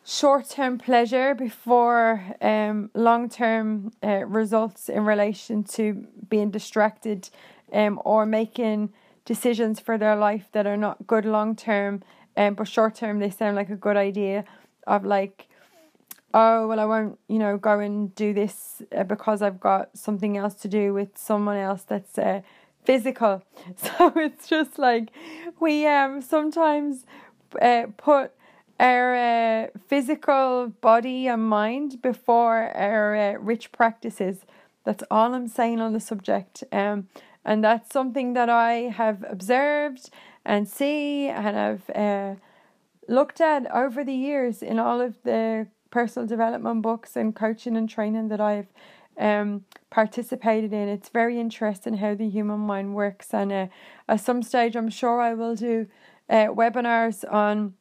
short 0.05 0.47
term 0.47 0.77
pleasure 0.77 1.33
before 1.33 2.23
um, 2.39 2.91
long 2.93 3.29
term 3.29 3.93
uh, 4.03 4.25
results 4.27 4.89
in 4.89 5.05
relation 5.05 5.63
to 5.63 6.05
being 6.29 6.51
distracted 6.51 7.31
um, 7.73 7.99
or 8.05 8.27
making 8.27 8.93
decisions 9.25 9.79
for 9.79 9.97
their 9.97 10.15
life 10.15 10.45
that 10.51 10.67
are 10.67 10.77
not 10.77 11.07
good 11.07 11.25
long 11.25 11.55
term, 11.55 12.03
um, 12.35 12.53
but 12.53 12.67
short 12.67 12.93
term 12.93 13.17
they 13.17 13.31
sound 13.31 13.55
like 13.55 13.71
a 13.71 13.75
good 13.75 13.97
idea 13.97 14.45
of 14.85 15.03
like, 15.03 15.47
oh, 16.31 16.67
well, 16.67 16.79
I 16.79 16.85
won't, 16.85 17.17
you 17.27 17.39
know, 17.39 17.57
go 17.57 17.79
and 17.79 18.13
do 18.13 18.35
this 18.35 18.83
uh, 18.95 19.03
because 19.03 19.41
I've 19.41 19.59
got 19.59 19.97
something 19.97 20.37
else 20.37 20.53
to 20.61 20.67
do 20.67 20.93
with 20.93 21.17
someone 21.17 21.57
else 21.57 21.81
that's 21.81 22.19
uh, 22.19 22.41
physical. 22.87 23.43
So 23.75 24.13
it's 24.15 24.47
just 24.47 24.79
like 24.79 25.05
we 25.59 25.85
um 25.85 26.21
sometimes 26.21 27.05
uh, 27.61 27.87
put 27.97 28.31
our 28.79 29.07
uh, 29.15 29.67
physical 29.89 30.71
body 30.89 31.27
and 31.27 31.43
mind 31.43 32.01
before 32.01 32.57
our 32.87 33.15
uh, 33.15 33.33
rich 33.51 33.71
practices. 33.71 34.37
That's 34.85 35.03
all 35.11 35.33
I'm 35.33 35.47
saying 35.47 35.81
on 35.81 35.93
the 35.93 35.99
subject. 35.99 36.63
Um, 36.71 37.09
and 37.43 37.63
that's 37.63 37.91
something 37.91 38.33
that 38.33 38.49
I 38.49 38.73
have 39.01 39.25
observed 39.29 40.09
and 40.45 40.67
see 40.67 41.27
and 41.27 41.57
I've 41.65 41.89
uh, 41.89 42.35
looked 43.07 43.41
at 43.41 43.61
over 43.83 44.03
the 44.03 44.19
years 44.29 44.61
in 44.61 44.79
all 44.79 45.01
of 45.01 45.13
the 45.23 45.67
personal 45.89 46.27
development 46.27 46.81
books 46.81 47.15
and 47.15 47.35
coaching 47.35 47.75
and 47.75 47.89
training 47.89 48.27
that 48.29 48.41
I've 48.41 48.71
um, 49.17 49.65
participated 49.89 50.73
in. 50.73 50.87
It's 50.87 51.09
very 51.09 51.39
interesting 51.39 51.95
how 51.95 52.15
the 52.15 52.29
human 52.29 52.59
mind 52.59 52.95
works, 52.95 53.33
and 53.33 53.51
uh, 53.51 53.67
at 54.07 54.21
some 54.21 54.43
stage, 54.43 54.75
I'm 54.75 54.89
sure 54.89 55.21
I 55.21 55.33
will 55.33 55.55
do 55.55 55.87
uh, 56.29 56.47
webinars 56.47 57.23
on 57.31 57.73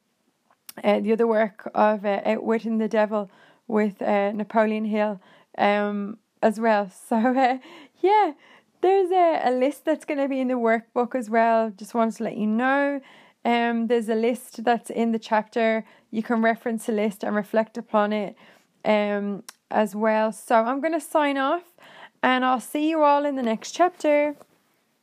uh, 0.83 1.01
the 1.01 1.12
other 1.12 1.27
work 1.27 1.70
of 1.75 2.05
uh, 2.05 2.20
Outwitting 2.25 2.79
the 2.79 2.88
Devil 2.88 3.31
with 3.66 4.01
uh, 4.03 4.33
Napoleon 4.33 4.85
Hill 4.85 5.20
um, 5.59 6.18
as 6.42 6.61
well. 6.61 6.90
So, 7.09 7.16
uh, 7.16 7.59
yeah, 8.01 8.33
there's 8.81 9.11
a, 9.11 9.42
a 9.44 9.51
list 9.51 9.85
that's 9.85 10.05
going 10.05 10.20
to 10.20 10.29
be 10.29 10.40
in 10.40 10.49
the 10.49 10.55
workbook 10.55 11.14
as 11.14 11.31
well. 11.31 11.70
Just 11.70 11.94
wanted 11.94 12.16
to 12.16 12.25
let 12.25 12.37
you 12.37 12.46
know. 12.46 13.01
Um, 13.44 13.87
there's 13.87 14.09
a 14.09 14.14
list 14.14 14.64
that's 14.64 14.90
in 14.90 15.12
the 15.12 15.18
chapter. 15.18 15.85
You 16.11 16.22
can 16.22 16.42
reference 16.42 16.87
the 16.87 16.92
list 16.92 17.25
and 17.25 17.35
reflect 17.35 17.79
upon 17.79 18.12
it 18.12 18.37
um, 18.85 19.42
as 19.70 19.94
well. 19.94 20.33
So 20.33 20.57
I'm 20.57 20.81
going 20.81 20.92
to 20.92 21.00
sign 21.00 21.37
off 21.37 21.74
and 22.22 22.44
I'll 22.44 22.61
see 22.61 22.88
you 22.88 23.02
all 23.02 23.24
in 23.24 23.37
the 23.37 23.42
next 23.42 23.72
chapter. 23.72 24.37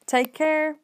Take 0.05 0.33
care. 0.33 0.75